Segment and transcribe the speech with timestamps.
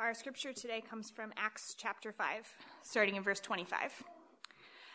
[0.00, 2.26] Our scripture today comes from Acts chapter 5,
[2.82, 4.02] starting in verse 25.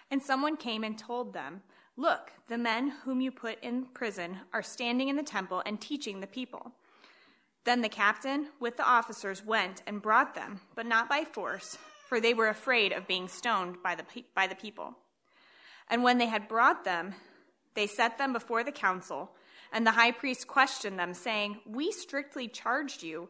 [0.10, 1.62] And someone came and told them,
[1.96, 6.22] Look, the men whom you put in prison are standing in the temple and teaching
[6.22, 6.72] the people.
[7.66, 11.78] Then the captain with the officers went and brought them, but not by force,
[12.10, 14.96] for they were afraid of being stoned by the, by the people.
[15.88, 17.14] And when they had brought them,
[17.76, 19.30] they set them before the council,
[19.72, 23.30] and the high priest questioned them, saying, We strictly charged you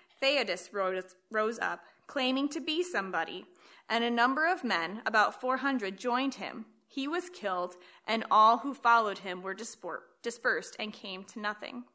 [0.21, 3.45] Theudas rose, rose up, claiming to be somebody,
[3.89, 6.65] and a number of men, about 400, joined him.
[6.87, 11.85] He was killed, and all who followed him were dispersed and came to nothing.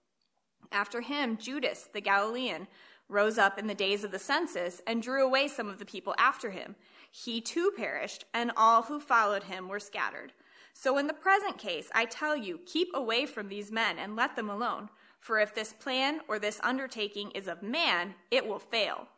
[0.72, 2.66] After him, Judas the Galilean
[3.08, 6.14] rose up in the days of the census and drew away some of the people
[6.19, 6.74] after him.
[7.10, 10.32] He too perished, and all who followed him were scattered.
[10.72, 14.34] So in the present case, I tell you, keep away from these men and let
[14.34, 14.88] them alone.
[15.27, 19.08] For if this plan or this undertaking is of man, it will fail.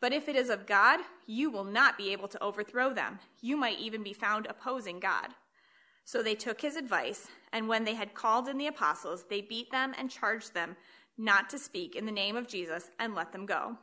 [0.00, 3.18] But if it is of God, you will not be able to overthrow them.
[3.40, 5.30] You might even be found opposing God.
[6.04, 9.72] So they took his advice, and when they had called in the apostles, they beat
[9.72, 10.76] them and charged them
[11.18, 13.76] not to speak in the name of Jesus and let them go.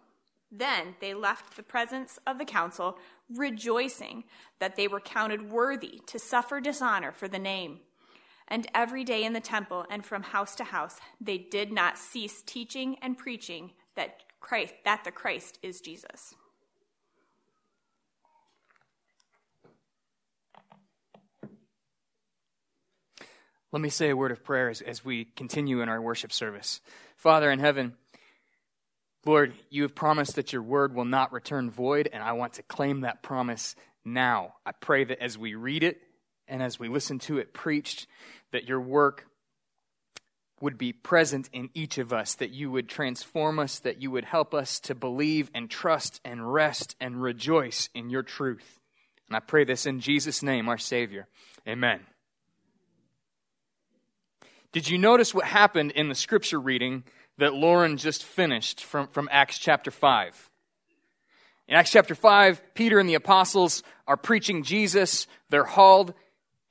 [0.50, 2.98] Then they left the presence of the council,
[3.30, 4.24] rejoicing
[4.60, 7.82] that they were counted worthy to suffer dishonor for the name.
[8.54, 12.44] And every day in the temple and from house to house, they did not cease
[12.44, 16.36] teaching and preaching that Christ, that the Christ is Jesus.
[23.72, 26.80] Let me say a word of prayer as, as we continue in our worship service.
[27.18, 27.96] Father in heaven,
[29.26, 32.62] Lord, you have promised that your word will not return void, and I want to
[32.62, 33.76] claim that promise
[34.06, 34.54] now.
[34.64, 36.04] I pray that as we read it,
[36.54, 38.06] and as we listen to it preached,
[38.52, 39.26] that your work
[40.62, 44.24] would be present in each of us, that you would transform us, that you would
[44.24, 48.80] help us to believe and trust and rest and rejoice in your truth.
[49.28, 51.28] And I pray this in Jesus' name, our Savior.
[51.68, 52.02] Amen.
[54.72, 57.04] Did you notice what happened in the scripture reading
[57.40, 60.52] that Lauren just finished from, from Acts chapter 5?
[61.68, 65.26] In Acts chapter 5, Peter and the apostles are preaching Jesus.
[65.50, 66.14] They're hauled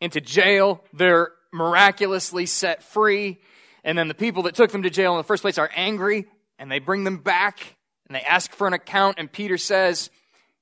[0.03, 0.85] into jail.
[0.93, 3.41] They're miraculously set free.
[3.85, 6.27] And then the people that took them to jail in the first place are angry
[6.59, 7.77] and they bring them back
[8.07, 9.19] and they ask for an account.
[9.19, 10.11] And Peter says,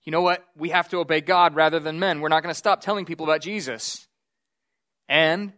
[0.04, 0.44] You know what?
[0.56, 2.20] We have to obey God rather than men.
[2.20, 4.06] We're not going to stop telling people about Jesus.
[5.08, 5.54] And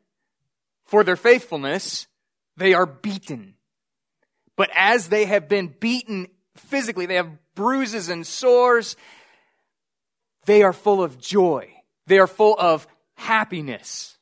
[0.84, 2.06] for their faithfulness,
[2.56, 3.54] they are beaten.
[4.56, 8.96] But as they have been beaten physically, they have bruises and sores,
[10.46, 11.68] they are full of joy.
[12.06, 12.86] They are full of
[13.22, 14.18] happiness.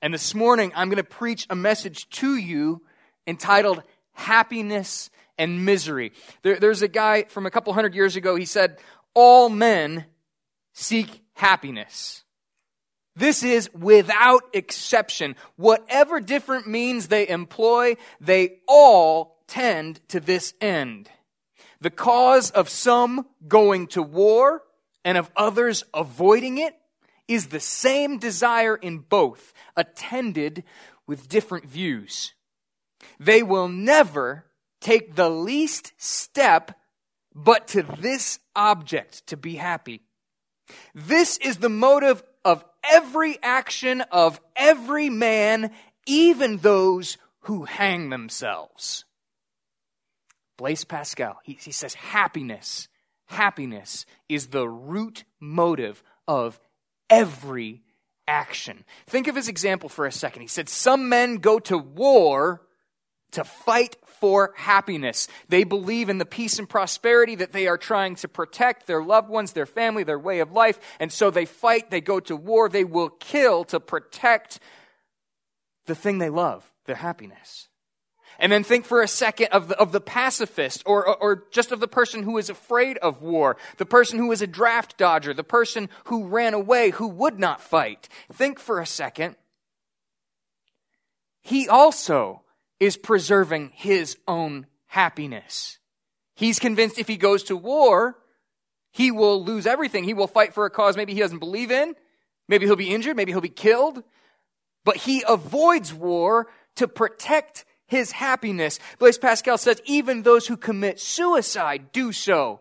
[0.00, 2.82] And this morning, I'm going to preach a message to you
[3.26, 3.82] entitled
[4.12, 6.12] Happiness and Misery.
[6.42, 8.78] There, there's a guy from a couple hundred years ago, he said,
[9.14, 10.04] All men
[10.72, 12.22] seek happiness.
[13.16, 15.34] This is without exception.
[15.56, 21.08] Whatever different means they employ, they all tend to this end.
[21.80, 24.62] The cause of some going to war
[25.04, 26.76] and of others avoiding it
[27.28, 30.64] is the same desire in both, attended
[31.06, 32.34] with different views.
[33.18, 34.46] They will never
[34.80, 36.78] take the least step
[37.34, 40.02] but to this object to be happy.
[40.94, 45.70] This is the motive of every action of every man,
[46.06, 49.04] even those who hang themselves.
[50.56, 52.88] Blaise Pascal, he, he says happiness,
[53.26, 56.60] happiness is the root motive of
[57.10, 57.82] every
[58.26, 58.84] action.
[59.06, 60.42] Think of his example for a second.
[60.42, 62.62] He said, Some men go to war
[63.32, 65.28] to fight for happiness.
[65.48, 69.28] They believe in the peace and prosperity that they are trying to protect their loved
[69.28, 70.78] ones, their family, their way of life.
[71.00, 74.60] And so they fight, they go to war, they will kill to protect
[75.86, 77.68] the thing they love, their happiness.
[78.38, 81.72] And then think for a second of the, of the pacifist or, or, or, just
[81.72, 85.32] of the person who is afraid of war, the person who is a draft dodger,
[85.32, 88.08] the person who ran away, who would not fight.
[88.32, 89.36] Think for a second.
[91.42, 92.42] He also
[92.80, 95.78] is preserving his own happiness.
[96.34, 98.16] He's convinced if he goes to war,
[98.90, 100.04] he will lose everything.
[100.04, 101.94] He will fight for a cause maybe he doesn't believe in.
[102.48, 103.16] Maybe he'll be injured.
[103.16, 104.02] Maybe he'll be killed.
[104.84, 108.78] But he avoids war to protect his happiness.
[108.98, 112.60] Blaise Pascal says even those who commit suicide do so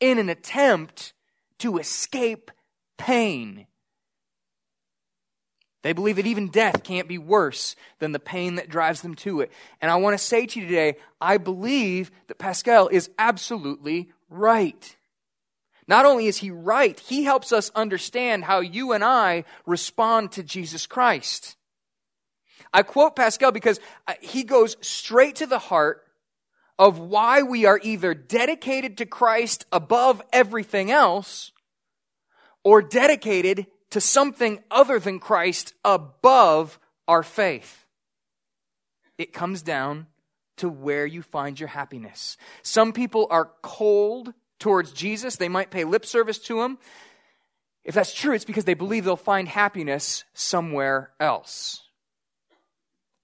[0.00, 1.12] in an attempt
[1.58, 2.50] to escape
[2.98, 3.66] pain.
[5.82, 9.40] They believe that even death can't be worse than the pain that drives them to
[9.40, 9.52] it.
[9.80, 14.96] And I want to say to you today, I believe that Pascal is absolutely right.
[15.86, 20.42] Not only is he right, he helps us understand how you and I respond to
[20.42, 21.55] Jesus Christ.
[22.76, 26.04] I quote Pascal because uh, he goes straight to the heart
[26.78, 31.52] of why we are either dedicated to Christ above everything else
[32.62, 36.78] or dedicated to something other than Christ above
[37.08, 37.86] our faith.
[39.16, 40.06] It comes down
[40.58, 42.36] to where you find your happiness.
[42.60, 46.76] Some people are cold towards Jesus, they might pay lip service to him.
[47.84, 51.85] If that's true, it's because they believe they'll find happiness somewhere else.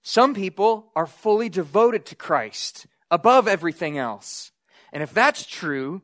[0.03, 4.51] Some people are fully devoted to Christ above everything else.
[4.91, 6.01] And if that's true,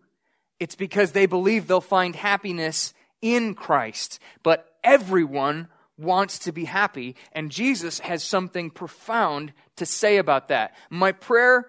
[0.59, 4.19] it's because they believe they'll find happiness in Christ.
[4.41, 5.67] But everyone
[5.97, 10.75] wants to be happy, and Jesus has something profound to say about that.
[10.89, 11.67] My prayer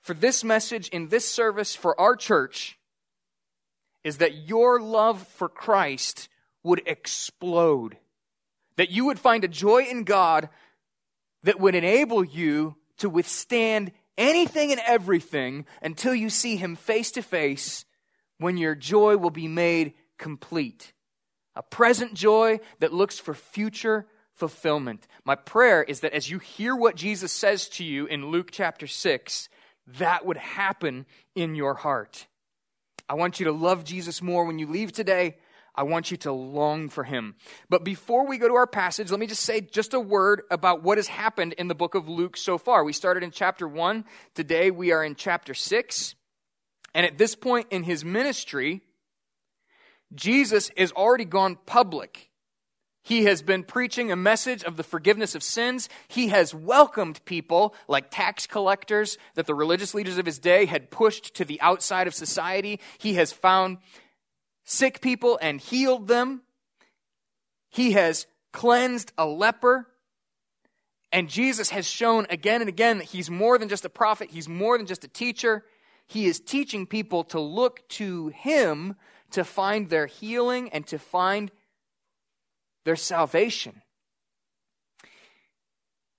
[0.00, 2.76] for this message in this service for our church
[4.02, 6.28] is that your love for Christ
[6.64, 7.96] would explode.
[8.76, 10.48] That you would find a joy in God
[11.48, 17.22] that would enable you to withstand anything and everything until you see Him face to
[17.22, 17.86] face
[18.36, 20.92] when your joy will be made complete
[21.56, 25.08] a present joy that looks for future fulfillment.
[25.24, 28.86] My prayer is that as you hear what Jesus says to you in Luke chapter
[28.86, 29.48] 6,
[29.98, 32.26] that would happen in your heart.
[33.08, 35.38] I want you to love Jesus more when you leave today.
[35.78, 37.36] I want you to long for him.
[37.70, 40.82] But before we go to our passage, let me just say just a word about
[40.82, 42.82] what has happened in the book of Luke so far.
[42.82, 44.04] We started in chapter 1.
[44.34, 46.16] Today we are in chapter 6.
[46.94, 48.80] And at this point in his ministry,
[50.12, 52.28] Jesus has already gone public.
[53.04, 55.88] He has been preaching a message of the forgiveness of sins.
[56.08, 60.90] He has welcomed people like tax collectors that the religious leaders of his day had
[60.90, 62.80] pushed to the outside of society.
[62.98, 63.78] He has found
[64.68, 66.42] sick people and healed them.
[67.70, 69.88] He has cleansed a leper.
[71.10, 74.48] And Jesus has shown again and again that he's more than just a prophet, he's
[74.48, 75.64] more than just a teacher.
[76.06, 78.96] He is teaching people to look to him
[79.30, 81.50] to find their healing and to find
[82.84, 83.80] their salvation.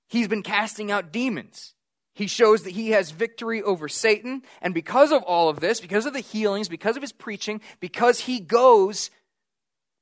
[0.07, 1.75] He's been casting out demons.
[2.13, 4.41] He shows that he has victory over Satan.
[4.61, 8.21] And because of all of this, because of the healings, because of his preaching, because
[8.21, 9.09] he goes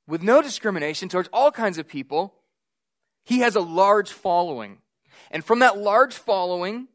[0.08, 2.34] with no discrimination towards all kinds of people,
[3.24, 4.78] he has a large following.
[5.32, 6.88] And from that large following,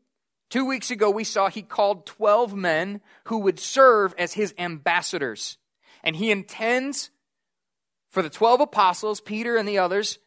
[0.48, 5.58] two weeks ago we saw he called 12 men who would serve as his ambassadors.
[6.02, 7.10] And he intends
[8.10, 10.18] for the 12 apostles, Peter and the others,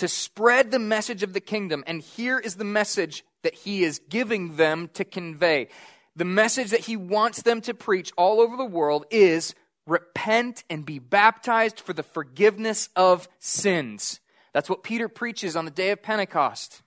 [0.00, 1.84] to spread the message of the kingdom.
[1.86, 5.68] And here is the message that he is giving them to convey.
[6.16, 9.54] The message that he wants them to preach all over the world is
[9.86, 14.20] repent and be baptized for the forgiveness of sins.
[14.54, 16.82] That's what Peter preaches on the day of Pentecost.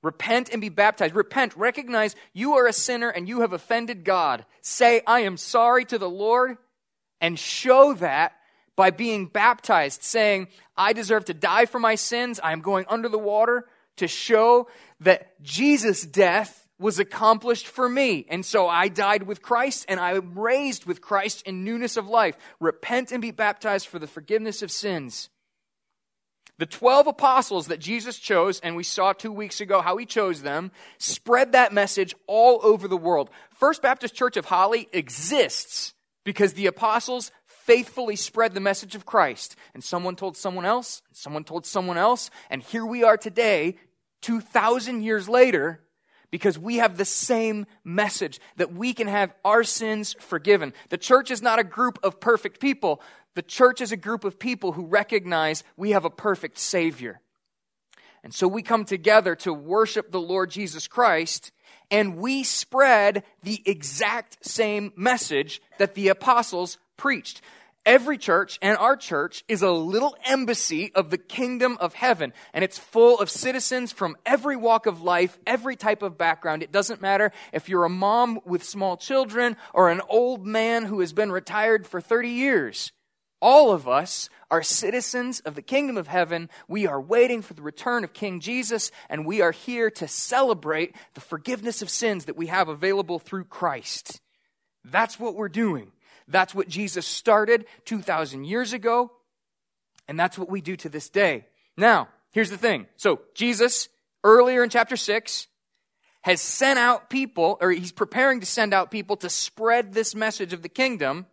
[0.00, 1.16] Repent and be baptized.
[1.16, 4.44] Repent, recognize you are a sinner and you have offended God.
[4.62, 6.56] Say, I am sorry to the Lord,
[7.20, 8.37] and show that
[8.78, 12.38] by being baptized, saying, I deserve to die for my sins.
[12.44, 13.66] I am going under the water
[13.96, 14.68] to show
[15.00, 18.24] that Jesus' death was accomplished for me.
[18.30, 22.06] And so I died with Christ and I am raised with Christ in newness of
[22.06, 22.38] life.
[22.60, 25.28] Repent and be baptized for the forgiveness of sins.
[26.58, 30.42] The 12 apostles that Jesus chose, and we saw two weeks ago how he chose
[30.42, 33.28] them, spread that message all over the world.
[33.50, 35.94] First Baptist Church of Holly exists
[36.28, 37.32] because the apostles
[37.68, 39.54] faithfully spread the message of Christ.
[39.74, 43.76] And someone told someone else, and someone told someone else, and here we are today
[44.22, 45.82] 2,000 years later
[46.30, 50.72] because we have the same message that we can have our sins forgiven.
[50.88, 53.02] The church is not a group of perfect people.
[53.34, 57.20] The church is a group of people who recognize we have a perfect Savior.
[58.24, 61.52] And so we come together to worship the Lord Jesus Christ
[61.90, 67.42] and we spread the exact same message that the apostles preached.
[67.88, 72.62] Every church and our church is a little embassy of the kingdom of heaven, and
[72.62, 76.62] it's full of citizens from every walk of life, every type of background.
[76.62, 81.00] It doesn't matter if you're a mom with small children or an old man who
[81.00, 82.92] has been retired for 30 years.
[83.40, 86.50] All of us are citizens of the kingdom of heaven.
[86.68, 90.94] We are waiting for the return of King Jesus, and we are here to celebrate
[91.14, 94.20] the forgiveness of sins that we have available through Christ.
[94.84, 95.92] That's what we're doing.
[96.26, 99.12] That's what Jesus started 2,000 years ago,
[100.06, 101.46] and that's what we do to this day.
[101.76, 102.86] Now, here's the thing.
[102.96, 103.88] So, Jesus,
[104.24, 105.46] earlier in chapter 6,
[106.22, 110.52] has sent out people, or he's preparing to send out people to spread this message
[110.52, 111.26] of the kingdom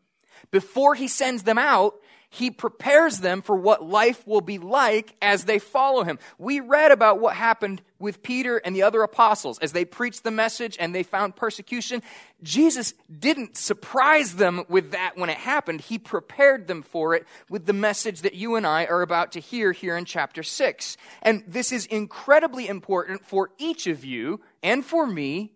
[0.52, 1.96] before he sends them out,
[2.30, 6.20] he prepares them for what life will be like as they follow him.
[6.38, 10.32] We read about what happened with Peter and the other apostles as they preached the
[10.32, 12.02] message and they found persecution.
[12.44, 15.82] Jesus didn't surprise them with that when it happened.
[15.82, 19.40] He prepared them for it with the message that you and I are about to
[19.40, 20.98] hear here in chapter 6.
[21.22, 25.54] And this is incredibly important for each of you and for me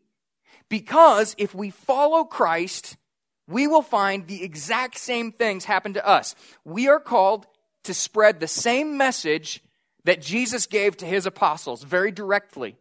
[0.70, 2.96] because if we follow Christ,
[3.50, 6.36] we will find the exact same things happen to us.
[6.63, 7.48] We are called
[7.84, 9.63] to spread the same message
[10.03, 12.77] that Jesus gave to his apostles very directly.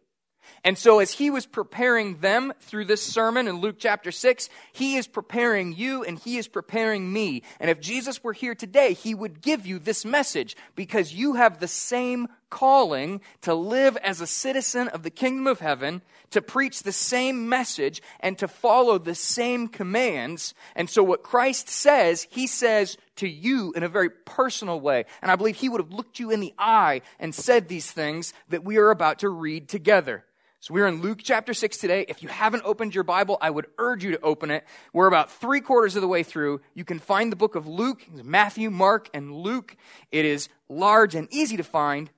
[0.63, 4.97] And so, as he was preparing them through this sermon in Luke chapter 6, he
[4.97, 7.43] is preparing you and he is preparing me.
[7.59, 11.59] And if Jesus were here today, he would give you this message because you have
[11.59, 16.01] the same calling to live as a citizen of the kingdom of heaven,
[16.31, 20.53] to preach the same message, and to follow the same commands.
[20.75, 25.05] And so, what Christ says, he says to you in a very personal way.
[25.21, 28.33] And I believe he would have looked you in the eye and said these things
[28.49, 30.25] that we are about to read together.
[30.61, 32.05] So we're in Luke chapter 6 today.
[32.09, 34.65] If you haven't opened your Bible, I would urge you to open it.
[34.91, 36.59] We're about three quarters of the way through.
[36.73, 39.77] You can find the book of Luke, Matthew, Mark, and Luke.
[40.11, 42.09] It is large and easy to find.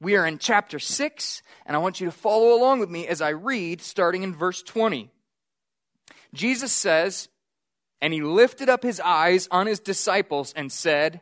[0.00, 3.20] We are in chapter 6, and I want you to follow along with me as
[3.20, 5.10] I read, starting in verse 20.
[6.32, 7.28] Jesus says,
[8.00, 11.20] And he lifted up his eyes on his disciples and said,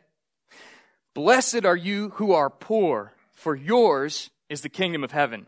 [1.13, 5.47] Blessed are you who are poor, for yours is the kingdom of heaven.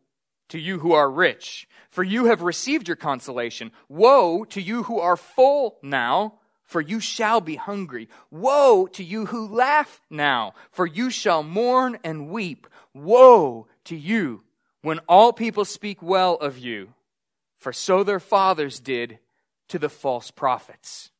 [0.51, 3.71] to you who are rich, for you have received your consolation.
[3.87, 8.09] Woe to you who are full now, for you shall be hungry.
[8.29, 12.67] Woe to you who laugh now, for you shall mourn and weep.
[12.93, 14.43] Woe to you
[14.81, 16.93] when all people speak well of you,
[17.57, 19.19] for so their fathers did
[19.69, 21.11] to the false prophets.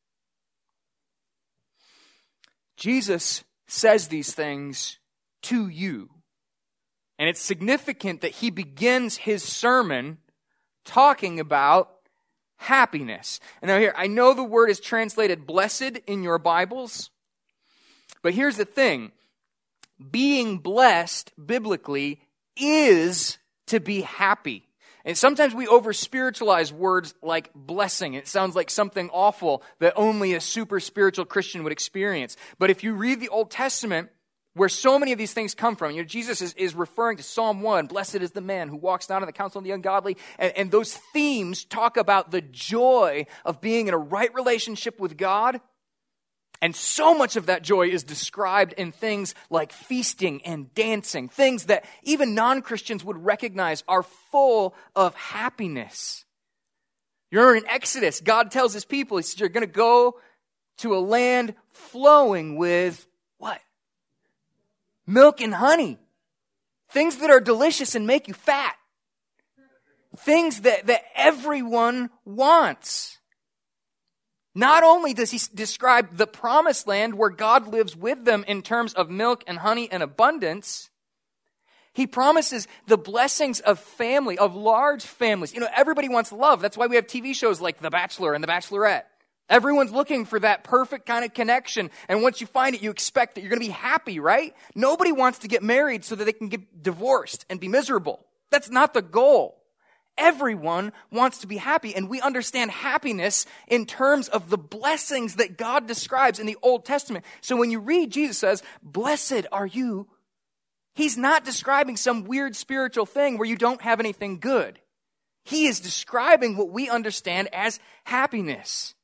[2.76, 5.00] Jesus says these things
[5.44, 6.10] to you
[7.22, 10.18] and it's significant that he begins his sermon
[10.86, 11.92] talking about
[12.58, 13.40] happiness.
[13.62, 17.12] And now, here, I know the word is translated blessed in your Bibles,
[18.24, 19.12] but here's the thing
[20.10, 22.22] being blessed biblically
[22.58, 23.38] is
[23.68, 24.68] to be happy.
[25.06, 28.16] And sometimes we over spiritualize words like blessing.
[28.16, 32.36] It sounds like something awful that only a super spiritual Christian would experience.
[32.58, 34.10] But if you read the Old Testament,
[34.54, 35.92] where so many of these things come from.
[35.92, 39.08] You know, Jesus is, is referring to Psalm 1, blessed is the man who walks
[39.08, 40.18] not in the counsel of the ungodly.
[40.38, 45.18] And, and those themes talk about the joy of being in a right relationship with
[45.18, 45.62] God.
[46.62, 51.66] And so much of that joy is described in things like feasting and dancing, things
[51.66, 56.26] that even non Christians would recognize are full of happiness.
[57.32, 58.20] You're in Exodus.
[58.20, 60.20] God tells his people, He says, You're going to go
[60.80, 63.08] to a land flowing with
[65.08, 65.98] milk and honey,
[66.90, 68.76] things that are delicious and make you fat,
[70.18, 73.18] things that, that everyone wants.
[74.54, 78.94] Not only does he describe the promised land where God lives with them in terms
[78.94, 80.90] of milk and honey and abundance,
[81.94, 85.54] He promises the blessings of family, of large families.
[85.54, 86.62] You know, everybody wants love.
[86.62, 89.04] That's why we have TV shows like The Bachelor and The Bachelorette.
[89.52, 91.92] Everyone's looking for that perfect kind of connection.
[92.08, 94.56] And once you find it, you expect that you're going to be happy, right?
[94.76, 98.26] Nobody wants to get married so that they can get divorced and be miserable.
[98.50, 99.58] That's not the goal.
[100.18, 105.58] Everyone wants to be happy, and we understand happiness in terms of the blessings that
[105.58, 107.26] God describes in the Old Testament.
[107.42, 110.08] So when you read, Jesus says, Blessed are you.
[110.96, 114.80] He's not describing some weird spiritual thing where you don't have anything good.
[115.44, 118.96] He is describing what we understand as happiness.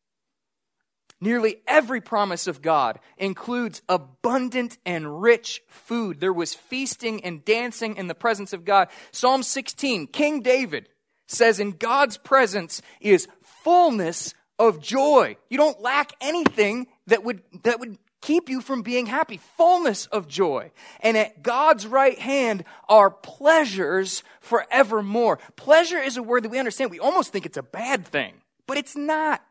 [1.19, 6.19] Nearly every promise of God includes abundant and rich food.
[6.19, 8.89] There was feasting and dancing in the presence of God.
[9.11, 10.89] Psalm 16, King David
[11.25, 15.37] says, In God's presence is fullness of joy.
[15.49, 19.37] You don't lack anything that would, that would keep you from being happy.
[19.57, 20.71] Fullness of joy.
[20.99, 25.39] And at God's right hand are pleasures forevermore.
[25.55, 26.91] Pleasure is a word that we understand.
[26.91, 28.33] We almost think it's a bad thing,
[28.67, 29.41] but it's not.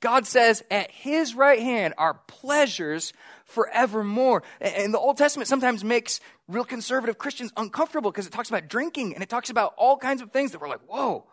[0.00, 3.12] God says, at his right hand are pleasures
[3.46, 4.42] forevermore.
[4.60, 9.14] And the Old Testament sometimes makes real conservative Christians uncomfortable because it talks about drinking
[9.14, 11.26] and it talks about all kinds of things that we're like, whoa,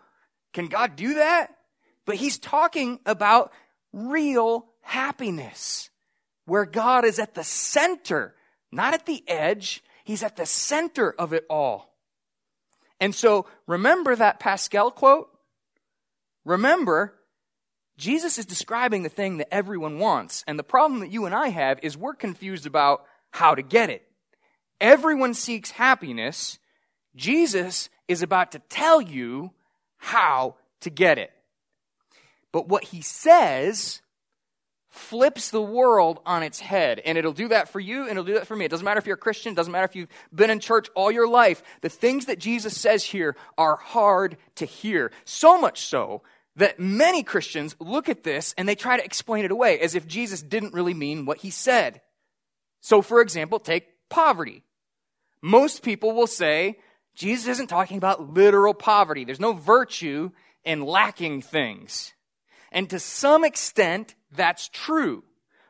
[0.54, 1.56] can God do that?
[2.06, 3.52] But he's talking about
[3.92, 5.90] real happiness
[6.46, 8.36] where God is at the center,
[8.72, 9.84] not at the edge.
[10.04, 11.94] He's at the center of it all.
[13.00, 15.30] And so remember that Pascal quote?
[16.46, 17.16] Remember
[17.98, 20.44] Jesus is describing the thing that everyone wants.
[20.48, 23.90] And the problem that you and I have is we're confused about how to get
[23.90, 24.04] it.
[24.82, 26.60] Everyone seeks happiness.
[27.16, 29.52] Jesus is about to tell you
[29.98, 31.32] how to get it.
[32.52, 34.02] But what he says
[34.90, 37.02] flips the world on its head.
[37.04, 38.66] And it'll do that for you and it'll do that for me.
[38.66, 40.88] It doesn't matter if you're a Christian, it doesn't matter if you've been in church
[40.94, 41.64] all your life.
[41.82, 45.12] The things that Jesus says here are hard to hear.
[45.26, 46.22] So much so
[46.56, 50.08] that many Christians look at this and they try to explain it away as if
[50.08, 52.02] Jesus didn't really mean what he said.
[52.82, 54.64] So, for example, take poverty.
[55.42, 56.78] Most people will say
[57.16, 59.24] Jesus isn't talking about literal poverty.
[59.24, 60.32] There's no virtue
[60.64, 62.14] in lacking things.
[62.72, 65.24] And to some extent, that's true.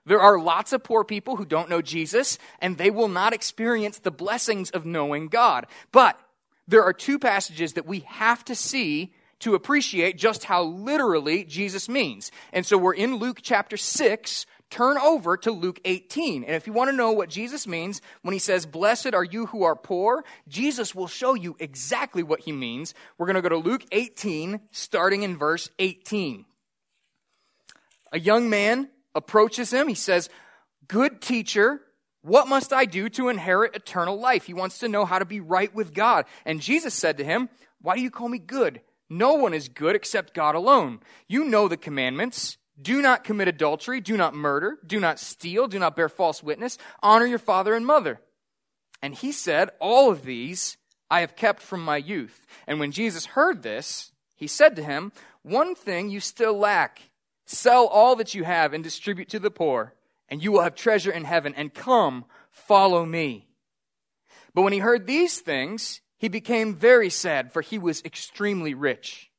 [0.06, 4.00] There are lots of poor people who don't know Jesus, and they will not experience
[4.00, 5.66] the blessings of knowing God.
[5.92, 6.20] But
[6.68, 11.90] there are two passages that we have to see to appreciate just how literally Jesus
[11.90, 12.32] means.
[12.54, 14.46] And so we're in Luke chapter 6.
[14.70, 16.46] Turn over to Luke 18.
[16.46, 19.46] And if you want to know what Jesus means when he says, Blessed are you
[19.48, 22.94] who are poor, Jesus will show you exactly what he means.
[23.18, 26.46] We're going to go to Luke 18, starting in verse 18.
[28.14, 29.90] A young man approaches him.
[29.90, 30.30] He says,
[30.88, 31.82] Good teacher,
[32.22, 34.46] what must I do to inherit eternal life?
[34.46, 36.26] He wants to know how to be right with God.
[36.46, 37.50] And Jesus said to him,
[37.82, 38.80] Why do you call me good?
[39.14, 41.00] No one is good except God alone.
[41.28, 42.58] You know the commandments.
[42.82, 44.02] Do not commit adultery.
[44.02, 44.80] Do not murder.
[44.86, 45.68] Do not steal.
[45.68, 46.80] Do not bear false witness.
[47.04, 48.20] Honor your father and mother.
[49.04, 50.78] And he said, All of these
[51.12, 52.48] I have kept from my youth.
[52.66, 55.12] And when Jesus heard this, he said to him,
[55.44, 57.12] One thing you still lack.
[57.46, 59.94] Sell all that you have and distribute to the poor,
[60.28, 61.54] and you will have treasure in heaven.
[61.56, 63.48] And come, follow me.
[64.56, 69.30] But when he heard these things, he became very sad, for he was extremely rich.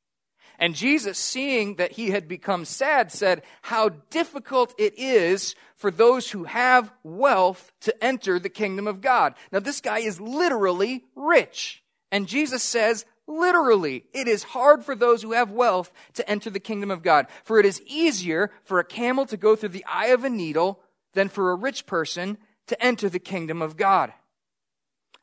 [0.59, 6.29] And Jesus, seeing that he had become sad, said, How difficult it is for those
[6.29, 9.33] who have wealth to enter the kingdom of God.
[9.51, 11.81] Now, this guy is literally rich.
[12.11, 16.59] And Jesus says, literally, it is hard for those who have wealth to enter the
[16.59, 17.25] kingdom of God.
[17.43, 20.81] For it is easier for a camel to go through the eye of a needle
[21.13, 24.13] than for a rich person to enter the kingdom of God.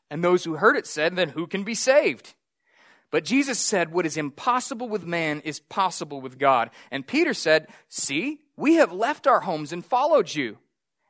[0.09, 2.33] And those who heard it said, Then who can be saved?
[3.11, 6.71] But Jesus said, What is impossible with man is possible with God.
[6.91, 10.57] And Peter said, See, we have left our homes and followed you.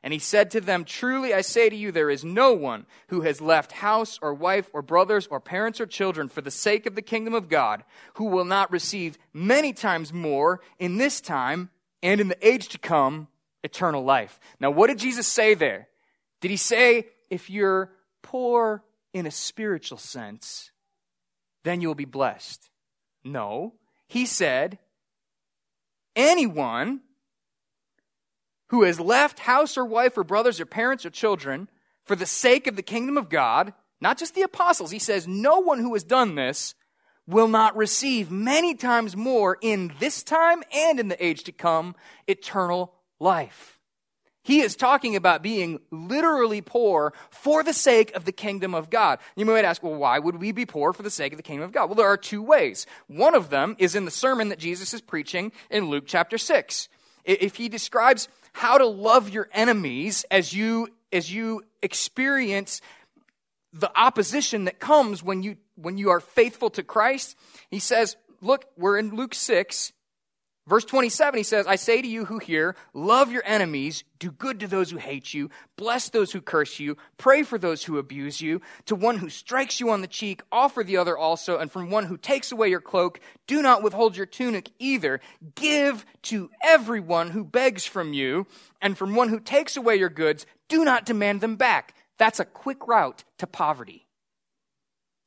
[0.04, 3.22] And he said to them, Truly I say to you, there is no one who
[3.22, 6.94] has left house or wife or brothers or parents or children for the sake of
[6.94, 7.84] the kingdom of God
[8.16, 11.70] who will not receive many times more in this time
[12.02, 13.28] and in the age to come
[13.62, 14.38] eternal life.
[14.60, 15.88] Now, what did Jesus say there?
[16.42, 17.90] Did he say, if you're
[18.34, 20.72] poor in a spiritual sense,
[21.62, 22.68] then you'll be blessed.
[23.22, 23.74] No.
[24.08, 24.80] He said,
[26.16, 27.02] anyone
[28.70, 31.68] who has left house or wife or brothers or parents or children
[32.04, 35.60] for the sake of the kingdom of God, not just the apostles, he says, no
[35.60, 36.74] one who has done this
[37.28, 41.94] will not receive many times more in this time and in the age to come
[42.26, 43.73] eternal life.
[44.44, 49.18] He is talking about being literally poor for the sake of the kingdom of God.
[49.36, 51.64] You might ask, well, why would we be poor for the sake of the kingdom
[51.64, 51.86] of God?
[51.86, 52.86] Well, there are two ways.
[53.06, 56.90] One of them is in the sermon that Jesus is preaching in Luke chapter 6.
[57.24, 62.82] If he describes how to love your enemies as you, as you experience
[63.72, 67.34] the opposition that comes when you, when you are faithful to Christ,
[67.70, 69.92] he says, look, we're in Luke 6.
[70.66, 74.60] Verse 27, he says, I say to you who hear, love your enemies, do good
[74.60, 78.40] to those who hate you, bless those who curse you, pray for those who abuse
[78.40, 78.62] you.
[78.86, 82.06] To one who strikes you on the cheek, offer the other also, and from one
[82.06, 85.20] who takes away your cloak, do not withhold your tunic either.
[85.54, 88.46] Give to everyone who begs from you,
[88.80, 91.94] and from one who takes away your goods, do not demand them back.
[92.16, 94.06] That's a quick route to poverty.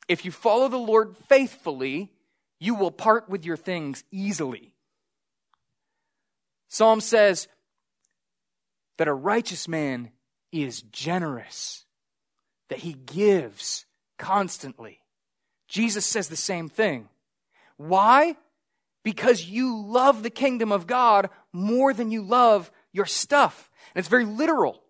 [0.08, 2.12] If you follow the Lord faithfully,
[2.60, 4.74] you will part with your things easily.
[6.68, 7.48] Psalm says
[8.98, 10.12] that a righteous man
[10.52, 11.86] is generous,
[12.70, 13.86] that he gives
[14.18, 15.00] constantly.
[15.68, 17.10] Jesus says the same thing.
[17.78, 18.36] Why?
[19.04, 23.70] Because you love the kingdom of God more than you love your stuff.
[23.94, 24.82] And it's very literal.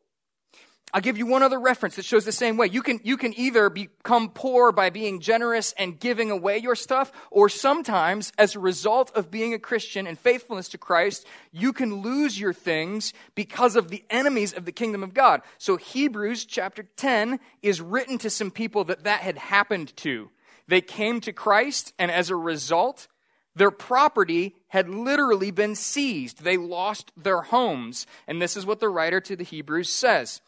[0.94, 2.68] I'll give you one other reference that shows the same way.
[2.68, 7.12] You can, you can either become poor by being generous and giving away your stuff,
[7.30, 11.96] or sometimes, as a result of being a Christian and faithfulness to Christ, you can
[11.96, 15.42] lose your things because of the enemies of the kingdom of God.
[15.58, 20.30] So Hebrews chapter 10 is written to some people that that had happened to.
[20.70, 23.08] They came to Christ, and as a result,
[23.56, 26.44] their property had literally been seized.
[26.44, 28.06] They lost their homes.
[28.28, 30.42] And this is what the writer to the Hebrews says.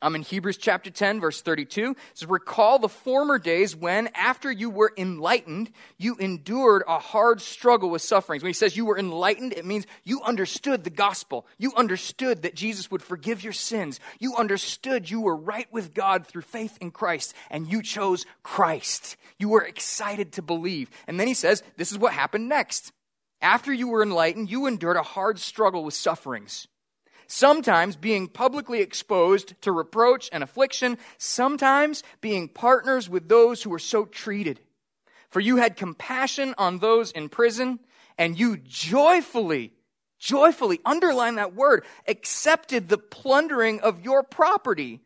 [0.00, 1.90] I'm in Hebrews chapter 10, verse 32.
[1.90, 7.40] It says, Recall the former days when, after you were enlightened, you endured a hard
[7.40, 8.44] struggle with sufferings.
[8.44, 11.46] When he says you were enlightened, it means you understood the gospel.
[11.58, 13.98] You understood that Jesus would forgive your sins.
[14.20, 19.16] You understood you were right with God through faith in Christ, and you chose Christ.
[19.36, 20.90] You were excited to believe.
[21.08, 22.92] And then he says, This is what happened next.
[23.40, 26.68] After you were enlightened, you endured a hard struggle with sufferings
[27.28, 33.78] sometimes being publicly exposed to reproach and affliction, sometimes being partners with those who were
[33.78, 34.60] so treated.
[35.30, 37.80] For you had compassion on those in prison,
[38.16, 39.74] and you joyfully,
[40.18, 45.02] joyfully, underline that word, accepted the plundering of your property,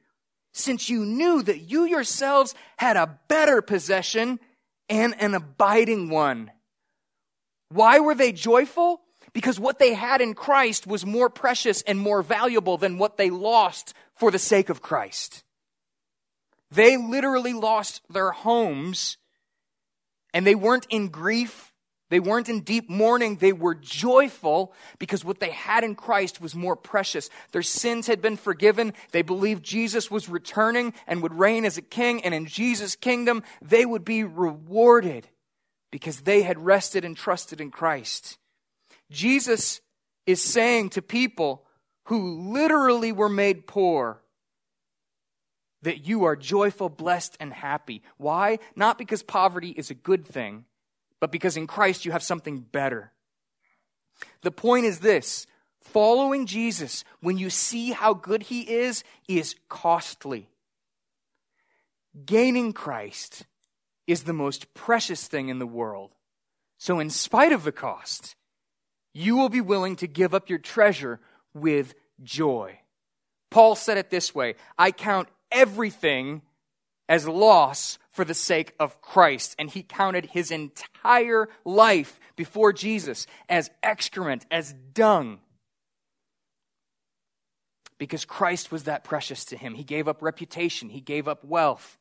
[0.53, 4.39] since you knew that you yourselves had a better possession
[4.89, 6.51] and an abiding one.
[7.71, 9.02] Why were they joyful?
[9.33, 13.31] Because what they had in Christ was more precious and more valuable than what they
[13.31, 15.43] lost for the sake of Christ.
[16.71, 19.19] They literally lost their homes
[20.33, 21.73] and they weren't in grief.
[22.09, 23.37] They weren't in deep mourning.
[23.37, 27.31] They were joyful because what they had in Christ was more precious.
[27.53, 28.93] Their sins had been forgiven.
[29.13, 32.23] They believed Jesus was returning and would reign as a king.
[32.23, 35.27] And in Jesus' kingdom, they would be rewarded
[35.91, 38.39] because they had rested and trusted in Christ.
[39.13, 39.81] Jesus
[40.27, 41.65] is saying to people
[42.05, 44.23] who literally were made poor
[45.83, 48.03] that you are joyful, blessed, and happy.
[48.17, 48.59] Why?
[48.77, 50.65] Not because poverty is a good thing,
[51.21, 53.13] but because in Christ you have something better.
[54.43, 55.47] The point is this
[55.81, 60.49] following Jesus, when you see how good he is, is costly.
[62.25, 63.47] Gaining Christ
[64.07, 66.13] is the most precious thing in the world.
[66.79, 68.37] So, in spite of the cost,
[69.15, 71.21] you will be willing to give up your treasure
[71.55, 72.79] with joy.
[73.51, 76.43] Paul said it this way I count everything
[77.09, 79.55] as loss for the sake of Christ.
[79.59, 85.41] And he counted his entire life before Jesus as excrement, as dung.
[87.99, 89.75] Because Christ was that precious to him.
[89.75, 91.99] He gave up reputation, he gave up wealth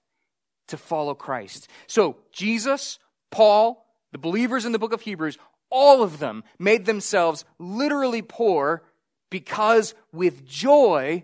[0.68, 1.68] to follow Christ.
[1.88, 2.98] So, Jesus,
[3.30, 5.38] Paul, the believers in the book of Hebrews
[5.72, 8.84] all of them made themselves literally poor
[9.30, 11.24] because with joy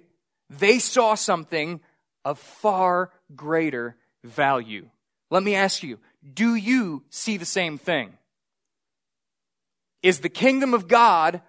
[0.50, 1.82] they saw something
[2.26, 4.90] of far greater value.
[5.30, 6.00] Let me ask you,
[6.34, 8.18] do you see the same thing?
[10.02, 11.42] Is the kingdom of God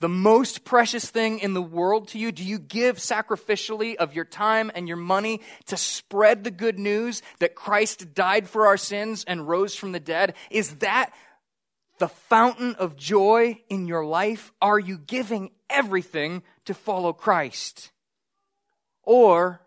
[0.00, 2.32] the most precious thing in the world to you?
[2.32, 7.22] Do you give sacrificially of your time and your money to spread the good news
[7.38, 10.34] that Christ died for our sins and rose from the dead?
[10.50, 11.12] Is that
[12.02, 14.52] the fountain of joy in your life?
[14.60, 17.92] Are you giving everything to follow Christ?
[19.04, 19.60] Or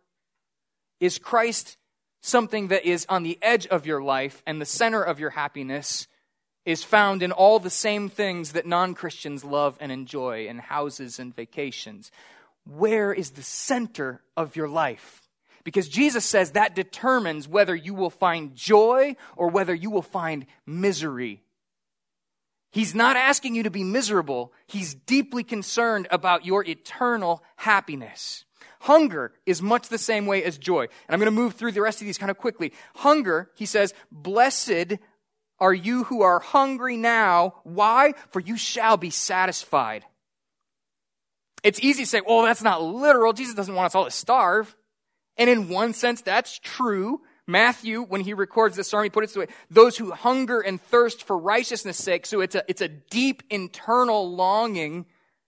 [1.00, 1.78] is Christ
[2.22, 6.08] something that is on the edge of your life and the center of your happiness
[6.66, 11.20] is found in all the same things that non Christians love and enjoy in houses
[11.20, 12.12] and vacations?
[12.66, 15.22] where is the center of your life?
[15.64, 20.46] Because Jesus says that determines whether you will find joy or whether you will find
[20.66, 21.44] misery.
[22.76, 24.52] He's not asking you to be miserable.
[24.68, 28.44] He's deeply concerned about your eternal happiness.
[28.82, 30.82] Hunger is much the same way as joy.
[30.82, 32.74] And I'm going to move through the rest of these kind of quickly.
[32.96, 34.98] Hunger, he says, blessed
[35.58, 37.54] are you who are hungry now.
[37.64, 38.12] Why?
[38.32, 40.04] For you shall be satisfied.
[41.64, 43.32] It's easy to say, well, that's not literal.
[43.32, 44.76] Jesus doesn't want us all to starve.
[45.38, 47.22] And in one sense, that's true.
[47.48, 50.82] Matthew, when he records this sermon, he puts it this way, those who hunger and
[50.82, 52.26] thirst for righteousness' sake.
[52.26, 55.06] So it's a, it's a deep internal longing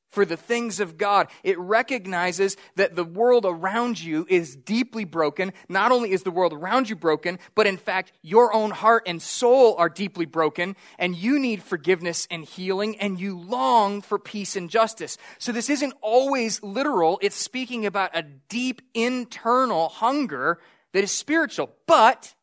[0.10, 1.28] for the things of God.
[1.44, 5.54] It recognizes that the world around you is deeply broken.
[5.68, 9.22] Not only is the world around you broken, but in fact, your own heart and
[9.22, 14.56] soul are deeply broken, and you need forgiveness and healing, and you long for peace
[14.56, 15.18] and justice.
[15.40, 17.20] So this isn't always literal.
[17.22, 20.60] It's speaking about a deep internal hunger
[20.98, 21.70] that is spiritual.
[21.86, 22.34] But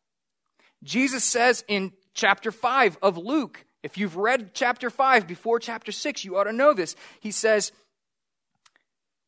[0.81, 6.23] Jesus says in chapter 5 of Luke, if you've read chapter 5 before chapter 6,
[6.23, 6.95] you ought to know this.
[7.19, 7.73] He says,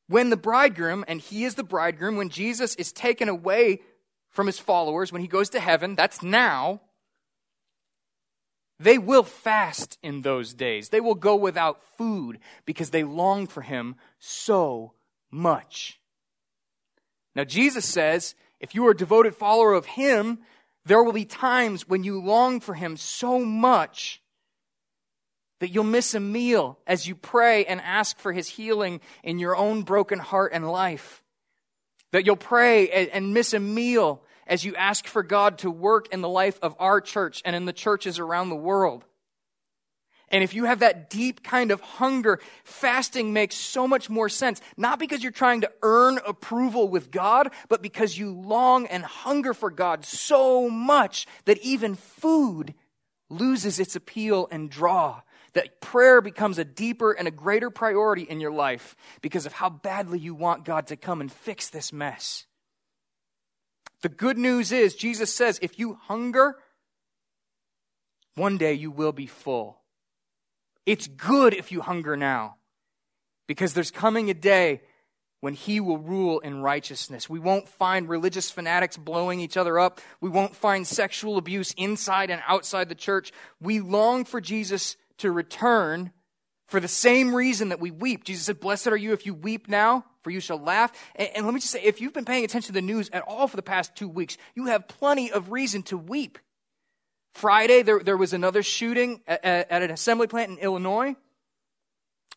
[0.07, 3.81] When the bridegroom, and he is the bridegroom, when Jesus is taken away
[4.29, 6.79] from his followers, when he goes to heaven, that's now,
[8.79, 10.87] they will fast in those days.
[10.87, 14.93] They will go without food because they long for him so
[15.29, 15.99] much.
[17.35, 20.39] Now, Jesus says, if you are a devoted follower of him,
[20.85, 24.21] there will be times when you long for him so much
[25.59, 29.55] that you'll miss a meal as you pray and ask for his healing in your
[29.55, 31.23] own broken heart and life.
[32.11, 36.21] That you'll pray and miss a meal as you ask for God to work in
[36.21, 39.03] the life of our church and in the churches around the world.
[40.29, 44.59] And if you have that deep kind of hunger, fasting makes so much more sense.
[44.75, 49.53] Not because you're trying to earn approval with God, but because you long and hunger
[49.53, 52.73] for God so much that even food
[53.29, 55.21] loses its appeal and draw
[55.53, 59.69] that prayer becomes a deeper and a greater priority in your life because of how
[59.69, 62.45] badly you want God to come and fix this mess.
[64.01, 66.57] The good news is, Jesus says, if you hunger,
[68.35, 69.79] one day you will be full.
[70.87, 72.55] It's good if you hunger now
[73.45, 74.81] because there's coming a day
[75.41, 77.29] when he will rule in righteousness.
[77.29, 79.99] We won't find religious fanatics blowing each other up.
[80.21, 83.33] We won't find sexual abuse inside and outside the church.
[83.59, 86.13] We long for Jesus to return
[86.67, 88.23] for the same reason that we weep.
[88.23, 90.93] Jesus said, Blessed are you if you weep now, for you shall laugh.
[91.17, 93.23] And, and, let me just say, if you've been paying attention to the news at
[93.23, 96.39] all for the past two weeks, you have plenty of reason to weep.
[97.37, 101.15] Friday, there, there was another shooting at, at an assembly plant in Illinois.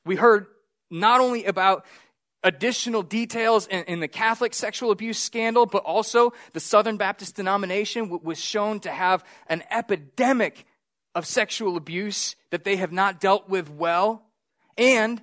[0.04, 0.46] We heard
[0.90, 1.86] not only about
[2.42, 8.20] additional details in, in, the Catholic sexual abuse scandal, but also the Southern Baptist denomination
[8.22, 10.66] was shown to have an epidemic
[11.14, 14.22] of sexual abuse that they have not dealt with well.
[14.76, 15.22] And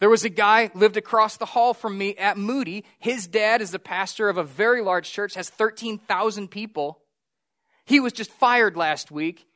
[0.00, 2.84] there was a guy lived across the hall from me at Moody.
[2.98, 7.00] His dad is the pastor of a very large church, has 13,000 people.
[7.86, 9.46] He was just fired last week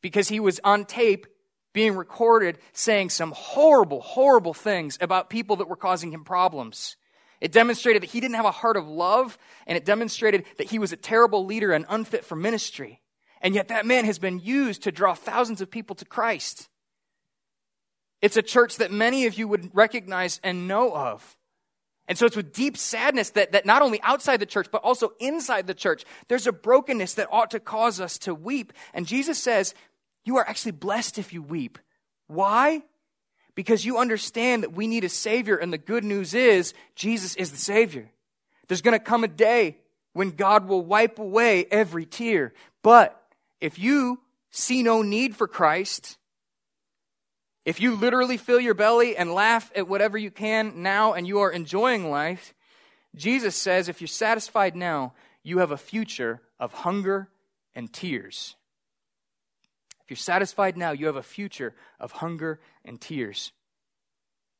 [0.00, 1.26] because he was on tape
[1.72, 6.96] being recorded saying some horrible, horrible things about people that were causing him problems.
[7.40, 10.78] It demonstrated that he didn't have a heart of love, and it demonstrated that he
[10.78, 13.02] was a terrible leader and unfit for ministry.
[13.42, 16.68] And yet that man has been used to draw thousands of people to Christ.
[18.22, 21.36] It's a church that many of you would recognize and know of.
[22.06, 25.12] And so it's with deep sadness that, that not only outside the church, but also
[25.20, 28.72] inside the church, there's a brokenness that ought to cause us to weep.
[28.92, 29.74] And Jesus says,
[30.24, 31.78] You are actually blessed if you weep.
[32.26, 32.82] Why?
[33.54, 37.52] Because you understand that we need a Savior, and the good news is Jesus is
[37.52, 38.10] the Savior.
[38.68, 39.78] There's going to come a day
[40.12, 42.52] when God will wipe away every tear.
[42.82, 43.20] But
[43.60, 46.18] if you see no need for Christ,
[47.64, 51.40] if you literally fill your belly and laugh at whatever you can now and you
[51.40, 52.54] are enjoying life,
[53.16, 57.28] Jesus says if you're satisfied now, you have a future of hunger
[57.74, 58.56] and tears.
[60.02, 63.52] If you're satisfied now, you have a future of hunger and tears.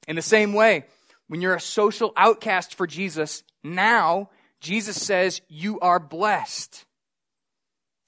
[0.08, 0.84] In the same way,
[1.28, 6.84] when you're a social outcast for Jesus, now Jesus says you are blessed.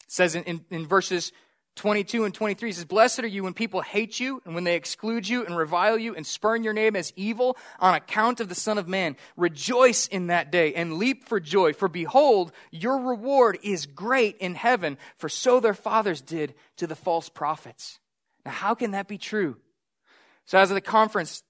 [0.05, 1.33] It says in, in, in verses
[1.77, 5.29] 22 and 23 says, Blessed are you when people hate you and when they exclude
[5.29, 8.79] you and revile you and spurn your name as evil on account of the Son
[8.79, 9.15] of Man.
[9.37, 14.55] Rejoice in that day and leap for joy, for behold, your reward is great in
[14.55, 18.01] heaven, for so their fathers did to the false prophets.
[18.47, 19.57] Now, how can that be true?
[20.47, 21.43] So, as at the conference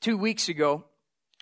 [0.00, 0.84] two weeks ago,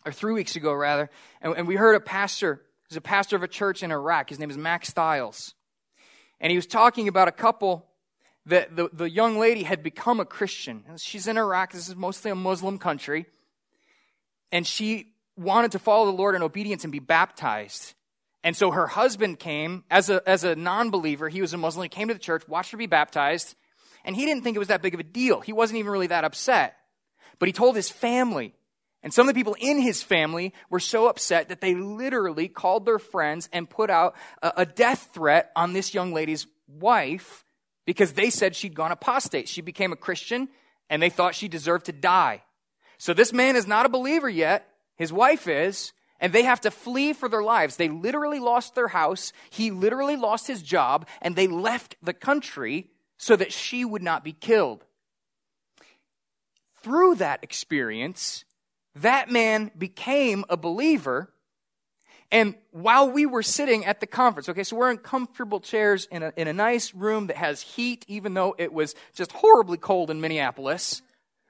[0.06, 1.10] or three weeks ago, rather,
[1.42, 4.30] and, and we heard a pastor, he's a pastor of a church in Iraq.
[4.30, 5.55] His name is Max Stiles.
[6.40, 7.86] And he was talking about a couple
[8.46, 10.84] that the, the young lady had become a Christian.
[10.98, 11.72] She's in Iraq.
[11.72, 13.26] This is mostly a Muslim country.
[14.52, 17.94] And she wanted to follow the Lord in obedience and be baptized.
[18.44, 21.28] And so her husband came as a, as a non believer.
[21.28, 21.82] He was a Muslim.
[21.82, 23.56] He came to the church, watched her be baptized,
[24.04, 25.40] and he didn't think it was that big of a deal.
[25.40, 26.76] He wasn't even really that upset.
[27.38, 28.54] But he told his family.
[29.02, 32.84] And some of the people in his family were so upset that they literally called
[32.84, 37.44] their friends and put out a, a death threat on this young lady's wife
[37.84, 39.48] because they said she'd gone apostate.
[39.48, 40.48] She became a Christian
[40.90, 42.42] and they thought she deserved to die.
[42.98, 44.68] So this man is not a believer yet.
[44.96, 47.76] His wife is and they have to flee for their lives.
[47.76, 52.88] They literally lost their house, he literally lost his job, and they left the country
[53.18, 54.84] so that she would not be killed.
[56.82, 58.44] Through that experience,
[58.96, 61.32] that man became a believer.
[62.30, 66.22] And while we were sitting at the conference, okay, so we're in comfortable chairs in
[66.22, 70.10] a, in a nice room that has heat, even though it was just horribly cold
[70.10, 71.02] in Minneapolis.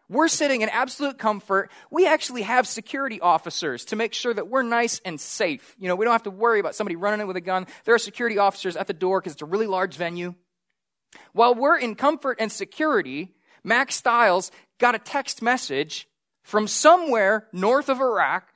[0.09, 1.71] We're sitting in absolute comfort.
[1.91, 5.75] We actually have security officers to make sure that we're nice and safe.
[5.79, 7.67] You know, we don't have to worry about somebody running in with a gun.
[7.85, 10.35] There are security officers at the door because it's a really large venue.
[11.33, 16.07] While we're in comfort and security, Mack Stiles got a text message
[16.47, 18.53] from somewhere north of Iraq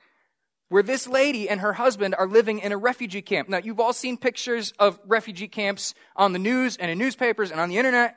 [0.69, 3.49] where this lady and her husband are living in a refugee camp.
[3.49, 7.59] Now, you've all seen pictures of refugee camps on the news and in newspapers and
[7.59, 8.15] on the internet.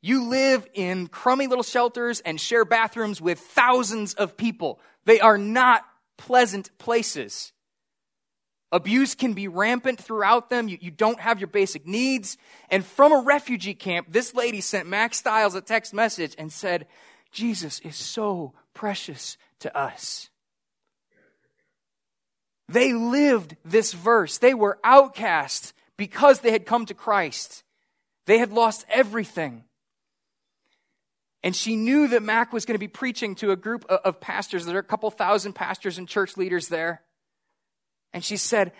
[0.00, 4.78] You live in crummy little shelters and share bathrooms with thousands of people.
[5.06, 5.82] They are not
[6.16, 7.52] pleasant places.
[8.70, 10.68] Abuse can be rampant throughout them.
[10.68, 12.38] You, you, don't have your basic needs.
[12.70, 16.86] And from a refugee camp, this lady sent Mack Stiles a text message and said,
[17.32, 20.30] Jesus is so precious to us.
[22.68, 24.38] They lived this verse.
[24.38, 27.64] They were outcast because they had come to Christ.
[28.26, 29.64] They had lost everything.
[31.42, 34.64] And she knew that Mack was going to be preaching to a group of pastors.
[34.64, 37.02] There are a couple thousand pastors and church leaders there.
[38.12, 38.70] And she said,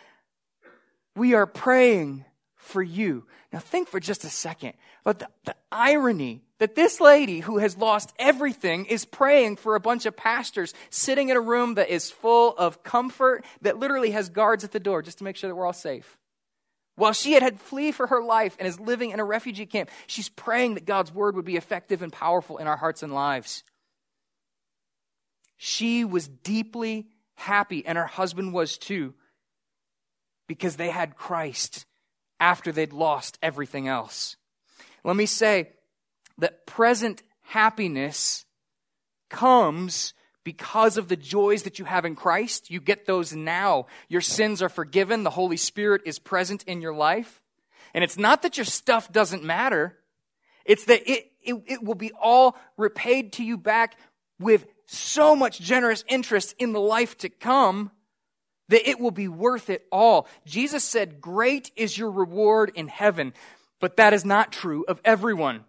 [1.17, 2.25] We are praying
[2.68, 3.24] for you.
[3.52, 7.76] Now, think for just a second about the, the irony that this lady who has
[7.76, 12.11] lost everything is praying for a bunch of pastors sitting in a room that is
[12.11, 15.54] full of comfort, that literally has guards at the door just to make sure that
[15.54, 16.18] we're all safe.
[16.96, 19.90] While she had had flee for her life and is living in a refugee camp,
[20.07, 23.62] she's praying that God's word would be effective and powerful in our hearts and lives.
[25.57, 29.14] She was deeply happy, and her husband was too,
[30.48, 31.87] because they had Christ
[32.40, 34.37] after they'd lost everything else.
[35.05, 35.70] Let me say
[36.38, 38.44] that present happiness
[39.29, 42.70] comes because of the joys that you have in Christ.
[42.70, 43.87] You get those now.
[44.09, 45.22] Your sins are forgiven.
[45.22, 47.42] The Holy Spirit is present in your life.
[47.92, 49.98] And it's not that your stuff doesn't matter.
[50.64, 53.98] It's that it, it, it will be all repaid to you back
[54.38, 57.90] with so much generous interest in the life to come
[58.68, 60.26] that it will be worth it all.
[60.44, 63.33] Jesus said, Great is your reward in heaven.
[63.81, 65.64] But that is not true of everyone.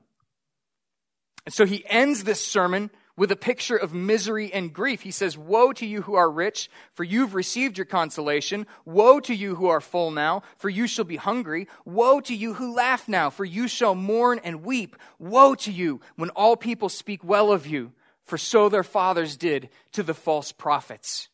[1.46, 5.02] And so he ends this sermon with a picture of misery and grief.
[5.02, 8.66] He says, Woe to you who are rich, for you've received your consolation.
[8.86, 11.68] Woe to you who are full now, for you shall be hungry.
[11.86, 14.96] Woe to you who laugh now, for you shall mourn and weep.
[15.20, 17.92] Woe to you when all people speak well of you,
[18.24, 21.28] for so their fathers did to the false prophets.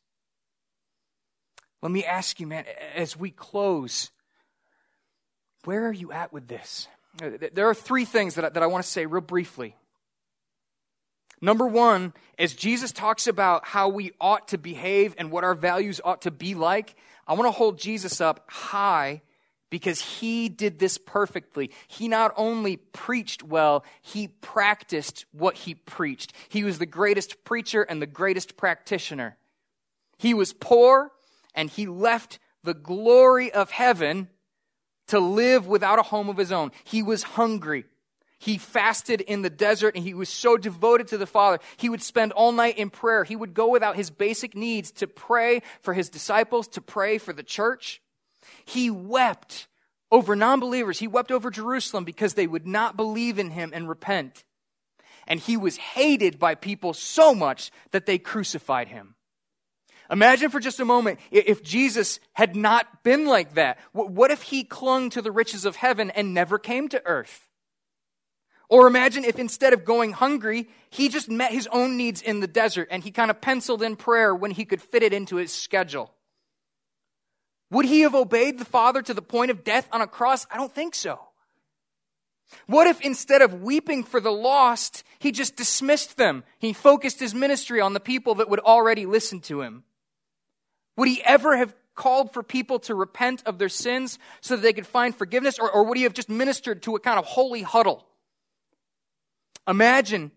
[1.86, 4.10] Let me ask you, man, as we close,
[5.66, 6.88] where are you at with this?
[7.54, 9.76] There are three things that I, that I want to say real briefly.
[11.42, 16.02] Number one, as Jesus talks about how we ought to behave and what our values
[16.04, 16.96] ought to be like,
[17.28, 19.22] I want to hold Jesus up high
[19.70, 21.70] because he did this perfectly.
[21.88, 26.34] He not only preached well, he practiced what he preached.
[26.50, 29.38] He was the greatest preacher and the greatest practitioner.
[30.18, 31.12] He was poor
[31.56, 34.30] and he left the glory of heaven
[35.08, 36.72] to live without a home of his own.
[36.84, 37.86] He was hungry.
[38.38, 41.60] He fasted in the desert and he was so devoted to the Father.
[41.78, 43.24] He would spend all night in prayer.
[43.24, 47.34] He would go without his basic needs to pray for his disciples, to pray for
[47.34, 48.02] the church.
[48.66, 49.68] He wept
[50.12, 51.00] over non believers.
[51.00, 54.44] He wept over Jerusalem because they would not believe in him and repent.
[55.28, 59.15] And he was hated by people so much that they crucified him.
[60.12, 63.80] Imagine for just a moment if Jesus had not been like that.
[63.92, 67.48] What if he clung to the riches of heaven and never came to earth?
[68.70, 72.48] Or imagine if instead of going hungry, he just met his own needs in the
[72.48, 75.54] desert and he kind of penciled in prayer when he could fit it into his
[75.54, 76.12] schedule.
[77.72, 80.46] Would he have obeyed the Father to the point of death on a cross?
[80.52, 81.20] I don't think so.
[82.68, 86.44] What if instead of weeping for the lost, he just dismissed them?
[86.60, 89.84] He focused his ministry on the people that would already listen to him.
[90.98, 94.74] Would he ever have called for people to repent of their sins so that they
[94.74, 95.60] could find forgiveness?
[95.60, 98.06] Or, or would he have just ministered to a kind of holy huddle?
[99.68, 100.32] Imagine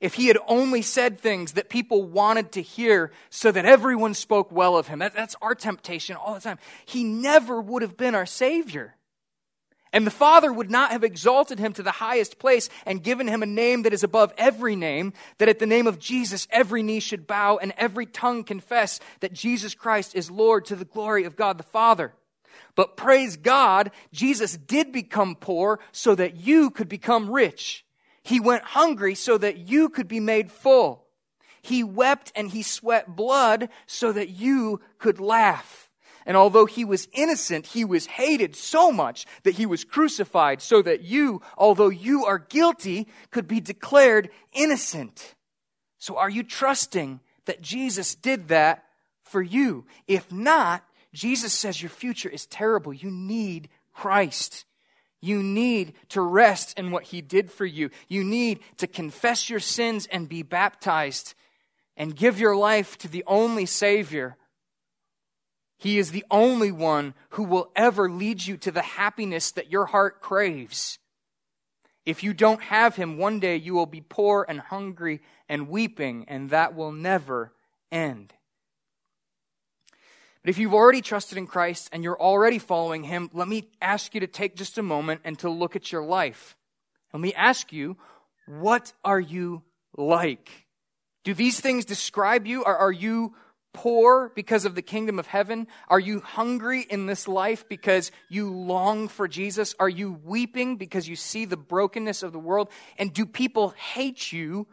[0.00, 4.50] if he had only said things that people wanted to hear so that everyone spoke
[4.50, 5.00] well of him.
[5.00, 6.58] That, that's our temptation all the time.
[6.86, 8.94] He never would have been our Savior.
[9.92, 13.42] And the Father would not have exalted him to the highest place and given him
[13.42, 17.00] a name that is above every name, that at the name of Jesus every knee
[17.00, 21.34] should bow and every tongue confess that Jesus Christ is Lord to the glory of
[21.34, 22.12] God the Father.
[22.76, 27.84] But praise God, Jesus did become poor so that you could become rich.
[28.22, 31.04] He went hungry so that you could be made full.
[31.62, 35.89] He wept and he sweat blood so that you could laugh.
[36.26, 40.82] And although he was innocent, he was hated so much that he was crucified so
[40.82, 45.34] that you, although you are guilty, could be declared innocent.
[45.98, 48.84] So are you trusting that Jesus did that
[49.22, 49.86] for you?
[50.06, 52.92] If not, Jesus says your future is terrible.
[52.92, 54.64] You need Christ.
[55.20, 57.90] You need to rest in what he did for you.
[58.08, 61.34] You need to confess your sins and be baptized
[61.96, 64.36] and give your life to the only Savior
[65.80, 69.86] he is the only one who will ever lead you to the happiness that your
[69.86, 70.98] heart craves.
[72.04, 76.26] If you don't have him, one day you will be poor and hungry and weeping,
[76.28, 77.54] and that will never
[77.90, 78.34] end.
[80.42, 84.12] But if you've already trusted in Christ and you're already following him, let me ask
[84.12, 86.58] you to take just a moment and to look at your life.
[87.14, 87.96] Let me ask you,
[88.46, 89.62] what are you
[89.96, 90.50] like?
[91.24, 92.64] Do these things describe you?
[92.64, 93.34] Or are you
[93.72, 95.66] poor because of the kingdom of heaven?
[95.88, 99.74] Are you hungry in this life because you long for Jesus?
[99.78, 102.70] Are you weeping because you see the brokenness of the world?
[102.98, 104.66] And do people hate you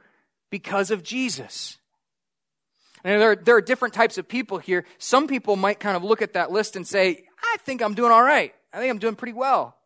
[0.50, 1.78] because of Jesus?
[3.04, 4.86] And there, are, there are different types of people here.
[4.98, 8.12] Some people might kind of look at that list and say, I think I'm doing
[8.12, 8.54] all right.
[8.74, 9.77] I think I'm doing pretty well.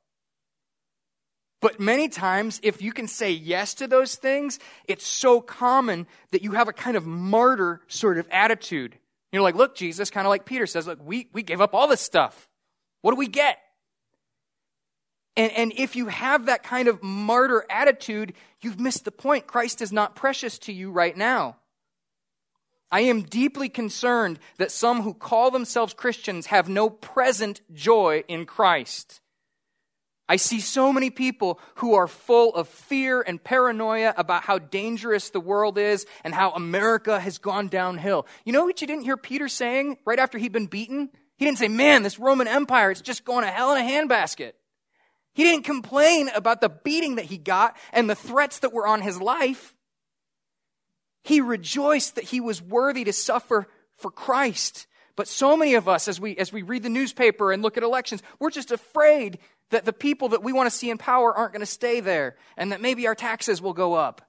[1.61, 6.41] But many times, if you can say yes to those things, it's so common that
[6.41, 8.97] you have a kind of martyr sort of attitude.
[9.31, 11.87] You're like, look, Jesus, kind of like Peter says, look, we, we gave up all
[11.87, 12.49] this stuff.
[13.01, 13.59] What do we get?
[15.37, 19.47] And, and if you have that kind of martyr attitude, you've missed the point.
[19.47, 21.57] Christ is not precious to you right now.
[22.91, 28.45] I am deeply concerned that some who call themselves Christians have no present joy in
[28.45, 29.20] Christ.
[30.31, 35.29] I see so many people who are full of fear and paranoia about how dangerous
[35.29, 38.25] the world is and how America has gone downhill.
[38.45, 41.09] You know what you didn't hear Peter saying right after he'd been beaten?
[41.35, 44.53] He didn't say, man, this Roman Empire, it's just going to hell in a handbasket.
[45.33, 49.01] He didn't complain about the beating that he got and the threats that were on
[49.01, 49.75] his life.
[51.25, 53.67] He rejoiced that he was worthy to suffer
[53.97, 54.87] for Christ.
[55.15, 57.83] But so many of us, as we, as we read the newspaper and look at
[57.83, 59.39] elections, we're just afraid
[59.69, 62.35] that the people that we want to see in power aren't going to stay there
[62.57, 64.21] and that maybe our taxes will go up.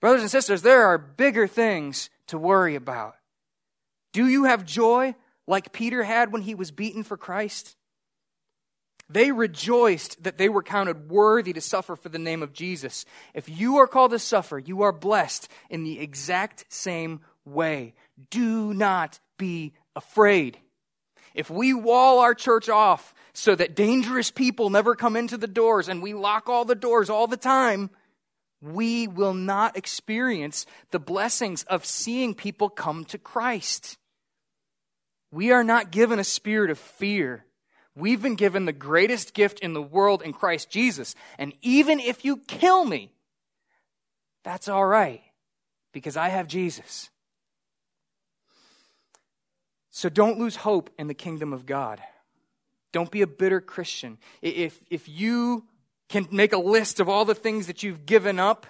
[0.00, 3.16] Brothers and sisters, there are bigger things to worry about.
[4.12, 5.14] Do you have joy
[5.46, 7.76] like Peter had when he was beaten for Christ?
[9.08, 13.04] They rejoiced that they were counted worthy to suffer for the name of Jesus.
[13.34, 17.94] If you are called to suffer, you are blessed in the exact same way.
[18.30, 20.58] Do not be afraid.
[21.34, 25.88] If we wall our church off so that dangerous people never come into the doors
[25.88, 27.90] and we lock all the doors all the time,
[28.60, 33.98] we will not experience the blessings of seeing people come to Christ.
[35.32, 37.44] We are not given a spirit of fear.
[37.96, 41.14] We've been given the greatest gift in the world in Christ Jesus.
[41.38, 43.10] And even if you kill me,
[44.44, 45.22] that's all right
[45.92, 47.10] because I have Jesus.
[49.96, 52.02] So don't lose hope in the kingdom of God.
[52.90, 54.18] Don't be a bitter Christian.
[54.42, 55.66] If, if you
[56.08, 58.66] can make a list of all the things that you've given up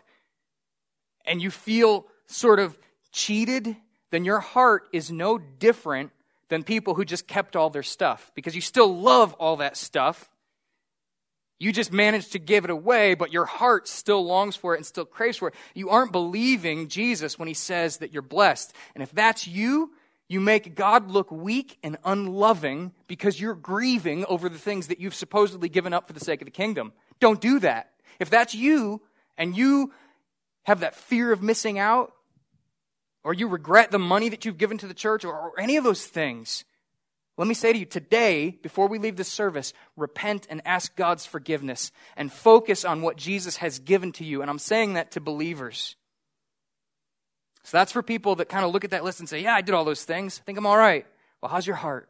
[1.25, 2.79] and you feel sort of
[3.11, 3.75] cheated,
[4.11, 6.11] then your heart is no different
[6.49, 10.31] than people who just kept all their stuff because you still love all that stuff.
[11.59, 14.85] You just managed to give it away, but your heart still longs for it and
[14.85, 15.55] still craves for it.
[15.75, 18.75] You aren't believing Jesus when he says that you're blessed.
[18.95, 19.93] And if that's you,
[20.29, 25.14] you make God look weak and unloving because you're grieving over the things that you've
[25.14, 26.93] supposedly given up for the sake of the kingdom.
[27.20, 27.91] Don't do that.
[28.18, 29.03] If that's you
[29.37, 29.93] and you
[30.64, 32.12] have that fear of missing out,
[33.22, 35.85] or you regret the money that you've given to the church, or, or any of
[35.85, 36.64] those things,
[37.37, 41.27] let me say to you today, before we leave this service, repent and ask God's
[41.27, 44.41] forgiveness and focus on what Jesus has given to you.
[44.41, 45.97] And I'm saying that to believers.
[47.64, 49.62] So that's for people that kind of look at that list and say, Yeah, I
[49.62, 50.40] did all those things.
[50.40, 51.06] I think I'm all right.
[51.40, 52.08] Well, how's your heart?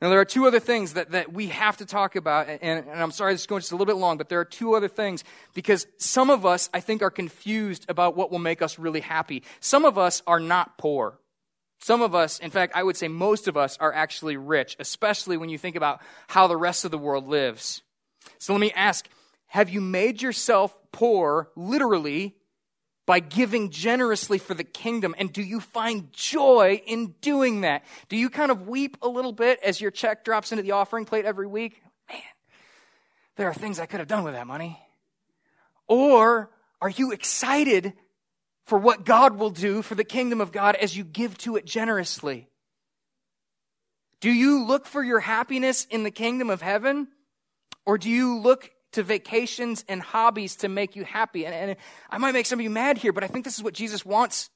[0.00, 3.02] Now, there are two other things that, that we have to talk about, and, and
[3.02, 4.86] I'm sorry this is going just a little bit long, but there are two other
[4.86, 5.24] things
[5.54, 9.42] because some of us, I think, are confused about what will make us really happy.
[9.58, 11.18] Some of us are not poor.
[11.80, 15.36] Some of us, in fact, I would say most of us are actually rich, especially
[15.36, 17.82] when you think about how the rest of the world lives.
[18.38, 19.08] So let me ask
[19.52, 22.36] have you made yourself poor, literally,
[23.08, 25.14] by giving generously for the kingdom?
[25.16, 27.82] And do you find joy in doing that?
[28.10, 31.06] Do you kind of weep a little bit as your check drops into the offering
[31.06, 31.82] plate every week?
[32.06, 32.20] Man,
[33.36, 34.78] there are things I could have done with that money.
[35.86, 36.50] Or
[36.82, 37.94] are you excited
[38.66, 41.64] for what God will do for the kingdom of God as you give to it
[41.64, 42.46] generously?
[44.20, 47.08] Do you look for your happiness in the kingdom of heaven?
[47.86, 51.46] Or do you look to vacations and hobbies to make you happy?
[51.46, 51.76] And, and
[52.10, 54.04] I might make some of you mad here, but I think this is what Jesus
[54.04, 54.50] wants.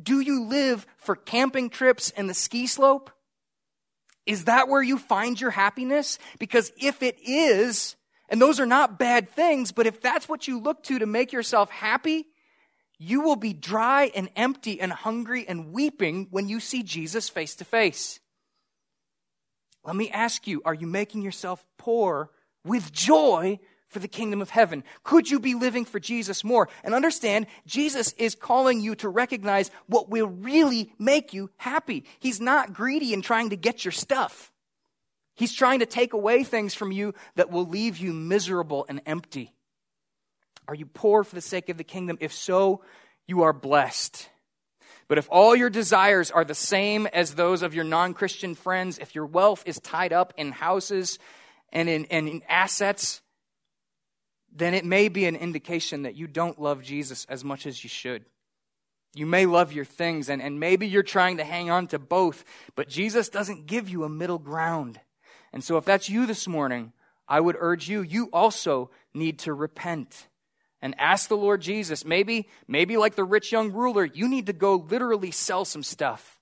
[0.00, 3.10] Do you live for camping trips and the ski slope?
[4.26, 6.18] Is that where you find your happiness?
[6.38, 7.96] Because if it is,
[8.28, 11.32] and those are not bad things, but if that's what you look to to make
[11.32, 12.26] yourself happy,
[12.98, 17.56] you will be dry and empty and hungry and weeping when you see Jesus face
[17.56, 18.20] to face.
[19.84, 22.30] Let me ask you, are you making yourself poor
[22.64, 23.58] with joy
[23.88, 24.84] for the kingdom of heaven?
[25.02, 26.68] Could you be living for Jesus more?
[26.84, 32.04] And understand, Jesus is calling you to recognize what will really make you happy.
[32.18, 34.52] He's not greedy in trying to get your stuff.
[35.34, 39.54] He's trying to take away things from you that will leave you miserable and empty.
[40.68, 42.18] Are you poor for the sake of the kingdom?
[42.20, 42.82] If so,
[43.26, 44.28] you are blessed.
[45.08, 48.98] But if all your desires are the same as those of your non Christian friends,
[48.98, 51.18] if your wealth is tied up in houses
[51.72, 53.22] and in, and in assets,
[54.52, 57.88] then it may be an indication that you don't love Jesus as much as you
[57.88, 58.24] should.
[59.14, 62.44] You may love your things, and, and maybe you're trying to hang on to both,
[62.76, 65.00] but Jesus doesn't give you a middle ground.
[65.52, 66.92] And so, if that's you this morning,
[67.26, 70.28] I would urge you, you also need to repent
[70.82, 72.04] and ask the Lord Jesus.
[72.04, 76.39] Maybe, maybe like the rich young ruler, you need to go literally sell some stuff.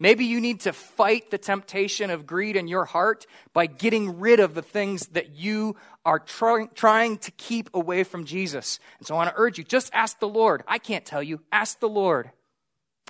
[0.00, 4.38] Maybe you need to fight the temptation of greed in your heart by getting rid
[4.38, 5.74] of the things that you
[6.04, 8.78] are try, trying to keep away from Jesus.
[8.98, 10.62] And so I want to urge you just ask the Lord.
[10.68, 12.30] I can't tell you, ask the Lord.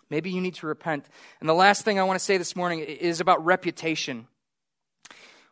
[0.09, 1.05] Maybe you need to repent.
[1.41, 4.27] And the last thing I want to say this morning is about reputation.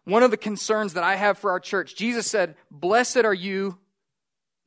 [0.04, 3.76] One of the concerns that I have for our church, Jesus said, Blessed are you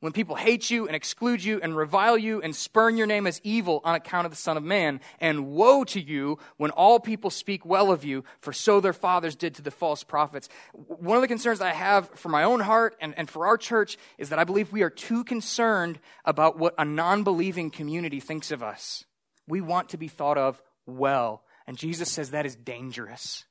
[0.00, 3.40] when people hate you and exclude you and revile you and spurn your name as
[3.44, 5.00] evil on account of the Son of Man.
[5.20, 9.36] And woe to you when all people speak well of you, for so their fathers
[9.36, 10.48] did to the false prophets.
[10.72, 13.98] One of the concerns I have for my own heart and, and for our church
[14.18, 18.50] is that I believe we are too concerned about what a non believing community thinks
[18.50, 19.04] of us.
[19.46, 21.44] We want to be thought of well.
[21.66, 23.44] And Jesus says that is dangerous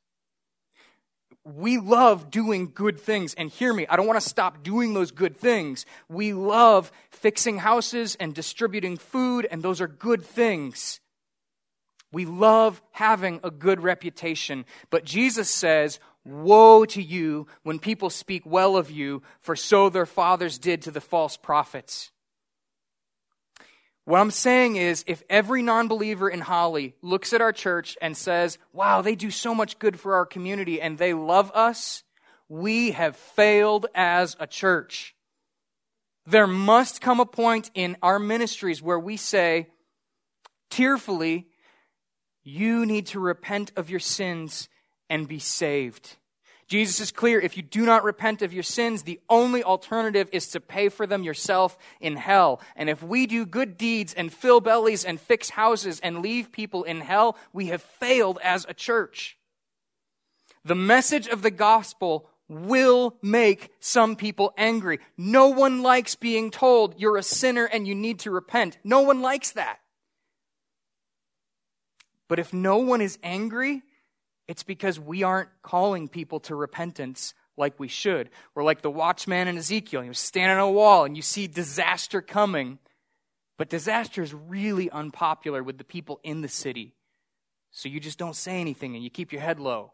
[1.56, 3.34] we love doing good things.
[3.34, 5.86] And hear me, I don't want to stop doing those good things.
[6.08, 11.00] We love fixing houses and distributing food, and those are good things.
[12.12, 14.66] We love having a good reputation.
[14.90, 20.06] But Jesus says, Woe to you when people speak well of you, for so their
[20.06, 22.12] fathers did to the false prophets.
[24.10, 28.18] What I'm saying is, if every non believer in Holly looks at our church and
[28.18, 32.02] says, wow, they do so much good for our community and they love us,
[32.48, 35.14] we have failed as a church.
[36.26, 39.68] There must come a point in our ministries where we say,
[40.72, 41.46] tearfully,
[42.42, 44.70] you need to repent of your sins
[45.08, 46.16] and be saved.
[46.70, 50.50] Jesus is clear if you do not repent of your sins, the only alternative is
[50.50, 52.62] to pay for them yourself in hell.
[52.76, 56.84] And if we do good deeds and fill bellies and fix houses and leave people
[56.84, 59.36] in hell, we have failed as a church.
[60.64, 65.00] The message of the gospel will make some people angry.
[65.18, 68.78] No one likes being told you're a sinner and you need to repent.
[68.84, 69.80] No one likes that.
[72.28, 73.82] But if no one is angry,
[74.50, 78.32] it's because we aren't calling people to repentance like we should.
[78.56, 80.04] We're like the watchman in Ezekiel.
[80.04, 82.80] You stand on a wall and you see disaster coming,
[83.60, 86.96] but disaster is really unpopular with the people in the city.
[87.70, 89.94] So you just don't say anything and you keep your head low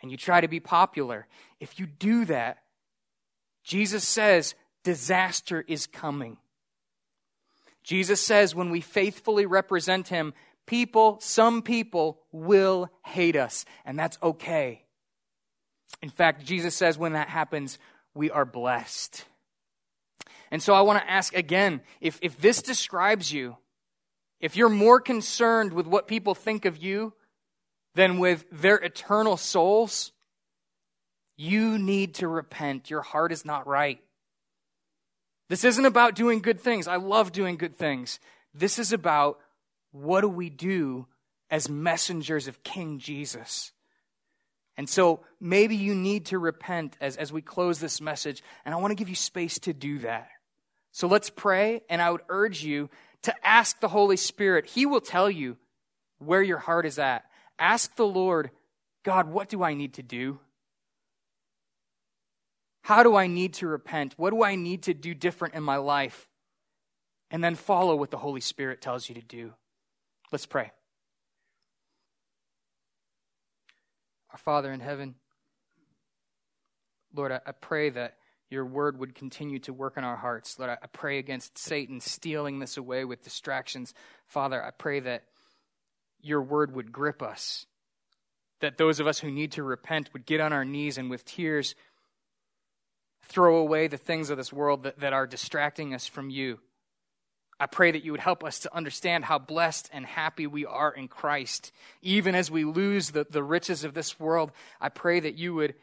[0.00, 1.26] and you try to be popular.
[1.60, 2.56] If you do that,
[3.64, 6.38] Jesus says disaster is coming.
[7.84, 10.32] Jesus says when we faithfully represent him,
[10.66, 14.84] people, some people will hate us, and that's okay.
[16.02, 17.78] In fact, Jesus says when that happens,
[18.14, 19.24] we are blessed.
[20.50, 23.56] And so I want to ask again if, if this describes you,
[24.40, 27.14] if you're more concerned with what people think of you
[27.94, 30.12] than with their eternal souls,
[31.36, 32.90] you need to repent.
[32.90, 34.00] Your heart is not right.
[35.48, 36.88] This isn't about doing good things.
[36.88, 38.18] I love doing good things.
[38.54, 39.38] This is about
[39.92, 41.06] what do we do
[41.50, 43.72] as messengers of King Jesus?
[44.76, 48.78] And so maybe you need to repent as, as we close this message, and I
[48.78, 50.28] want to give you space to do that.
[50.92, 52.90] So let's pray, and I would urge you
[53.22, 54.66] to ask the Holy Spirit.
[54.66, 55.56] He will tell you
[56.18, 57.24] where your heart is at.
[57.58, 58.50] Ask the Lord,
[59.04, 60.40] God, what do I need to do?
[62.82, 64.14] How do I need to repent?
[64.16, 66.28] What do I need to do different in my life?
[67.30, 69.52] And then follow what the Holy Spirit tells you to do.
[70.32, 70.72] Let's pray.
[74.30, 75.14] Our Father in heaven,
[77.14, 78.16] Lord, I, pray that
[78.48, 80.58] your word would continue to work in our hearts.
[80.58, 83.92] Lord, I, I pray against Satan stealing this away with distractions.
[84.26, 85.24] Father, I pray that
[86.22, 87.66] your word would grip us,
[88.60, 91.26] that those of us who need to repent would get on our knees and with
[91.26, 91.74] tears
[93.24, 96.58] throw away the things of this world that, that are distracting us from you.
[97.62, 100.90] I pray that you would help us to understand how blessed and happy we are
[100.90, 101.70] in Christ.
[102.02, 104.50] Even as we lose the, the riches of this world,
[104.80, 105.76] I pray that you would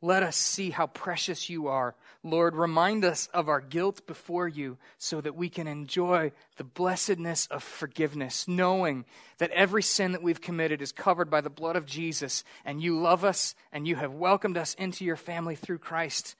[0.00, 1.94] let us see how precious you are.
[2.22, 7.48] Lord, remind us of our guilt before you so that we can enjoy the blessedness
[7.48, 9.04] of forgiveness, knowing
[9.36, 12.98] that every sin that we've committed is covered by the blood of Jesus, and you
[12.98, 16.34] love us and you have welcomed us into your family through Christ.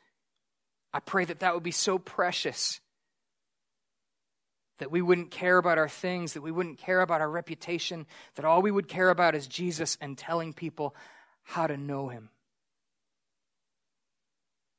[0.95, 2.81] I pray that that would be so precious
[4.79, 8.45] that we wouldn't care about our things, that we wouldn't care about our reputation, that
[8.45, 10.95] all we would care about is Jesus and telling people
[11.43, 12.29] how to know him.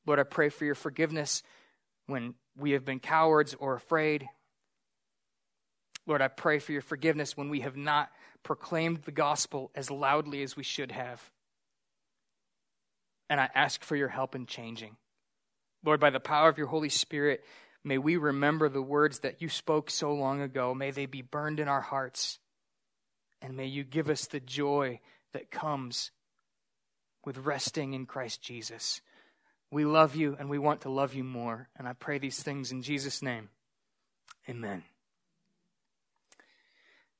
[0.06, 1.44] Lord, I pray for your forgiveness
[2.06, 4.28] when we have been cowards or afraid.
[6.06, 8.10] Lord, I pray for your forgiveness when we have not
[8.44, 11.22] proclaimed the gospel as loudly as we should have.
[13.30, 14.96] And I ask for your help in changing.
[15.84, 17.44] Lord, by the power of your Holy Spirit,
[17.88, 20.74] May we remember the words that you spoke so long ago.
[20.74, 22.40] May they be burned in our hearts.
[23.42, 25.00] And may you give us the joy
[25.32, 26.12] that comes
[27.24, 29.00] with resting in Christ Jesus.
[29.72, 31.70] We love you and we want to love you more.
[31.78, 33.50] And I pray these things in Jesus' name.
[34.50, 34.84] Amen.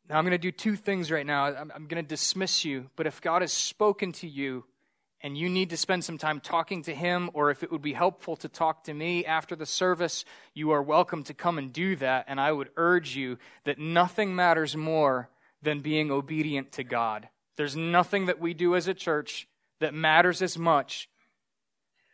[0.10, 1.46] Now, I'm going to do two things right now.
[1.46, 4.66] I'm, going to dismiss you, but if God has spoken to you,
[5.22, 7.94] and you need to spend some time talking to him, or if it would be
[7.94, 11.96] helpful to talk to me after the service, you are welcome to come and do
[11.96, 12.26] that.
[12.28, 15.30] And I would urge you that nothing matters more
[15.62, 17.30] than being obedient to God.
[17.56, 19.48] There's nothing that we do as a church
[19.80, 21.10] that matters as much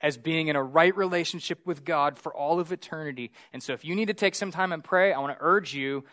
[0.02, 3.32] as being in a right relationship with God for all of eternity.
[3.52, 5.74] And so if you need to take some time and pray, I want to urge
[5.74, 6.04] you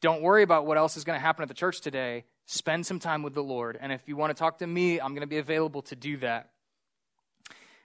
[0.00, 2.98] don't worry about what else is going to happen at the church today spend some
[2.98, 3.78] time with the Lord.
[3.80, 6.16] And if you want to talk to me, I'm going to be available to do
[6.18, 6.50] that.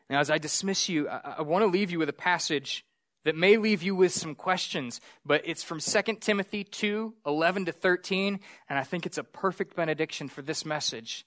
[0.09, 2.84] Now, as I dismiss you, I, I want to leave you with a passage
[3.26, 7.72] that may leave you with some questions, but it's from 2 Timothy 2 11 to
[7.72, 8.39] 13,
[8.70, 11.26] and I think it's a perfect benediction for this message.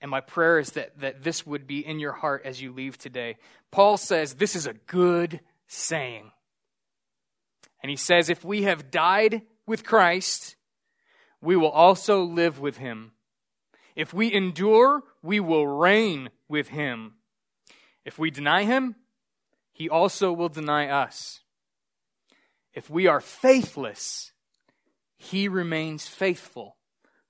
[0.00, 2.98] And my prayer is that, that this would be in your heart as you leave
[2.98, 3.36] today.
[3.70, 6.32] Paul says, This is a good saying.
[7.80, 10.56] And he says, If we have died with Christ,
[11.42, 13.12] we will also live with him.
[13.94, 17.14] If we endure, we will reign with him.
[18.04, 18.96] If we deny him,
[19.72, 21.40] he also will deny us.
[22.72, 24.32] If we are faithless,
[25.18, 26.76] he remains faithful,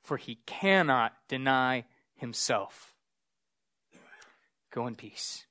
[0.03, 1.85] for he cannot deny
[2.15, 2.95] himself.
[4.71, 5.47] Go in peace.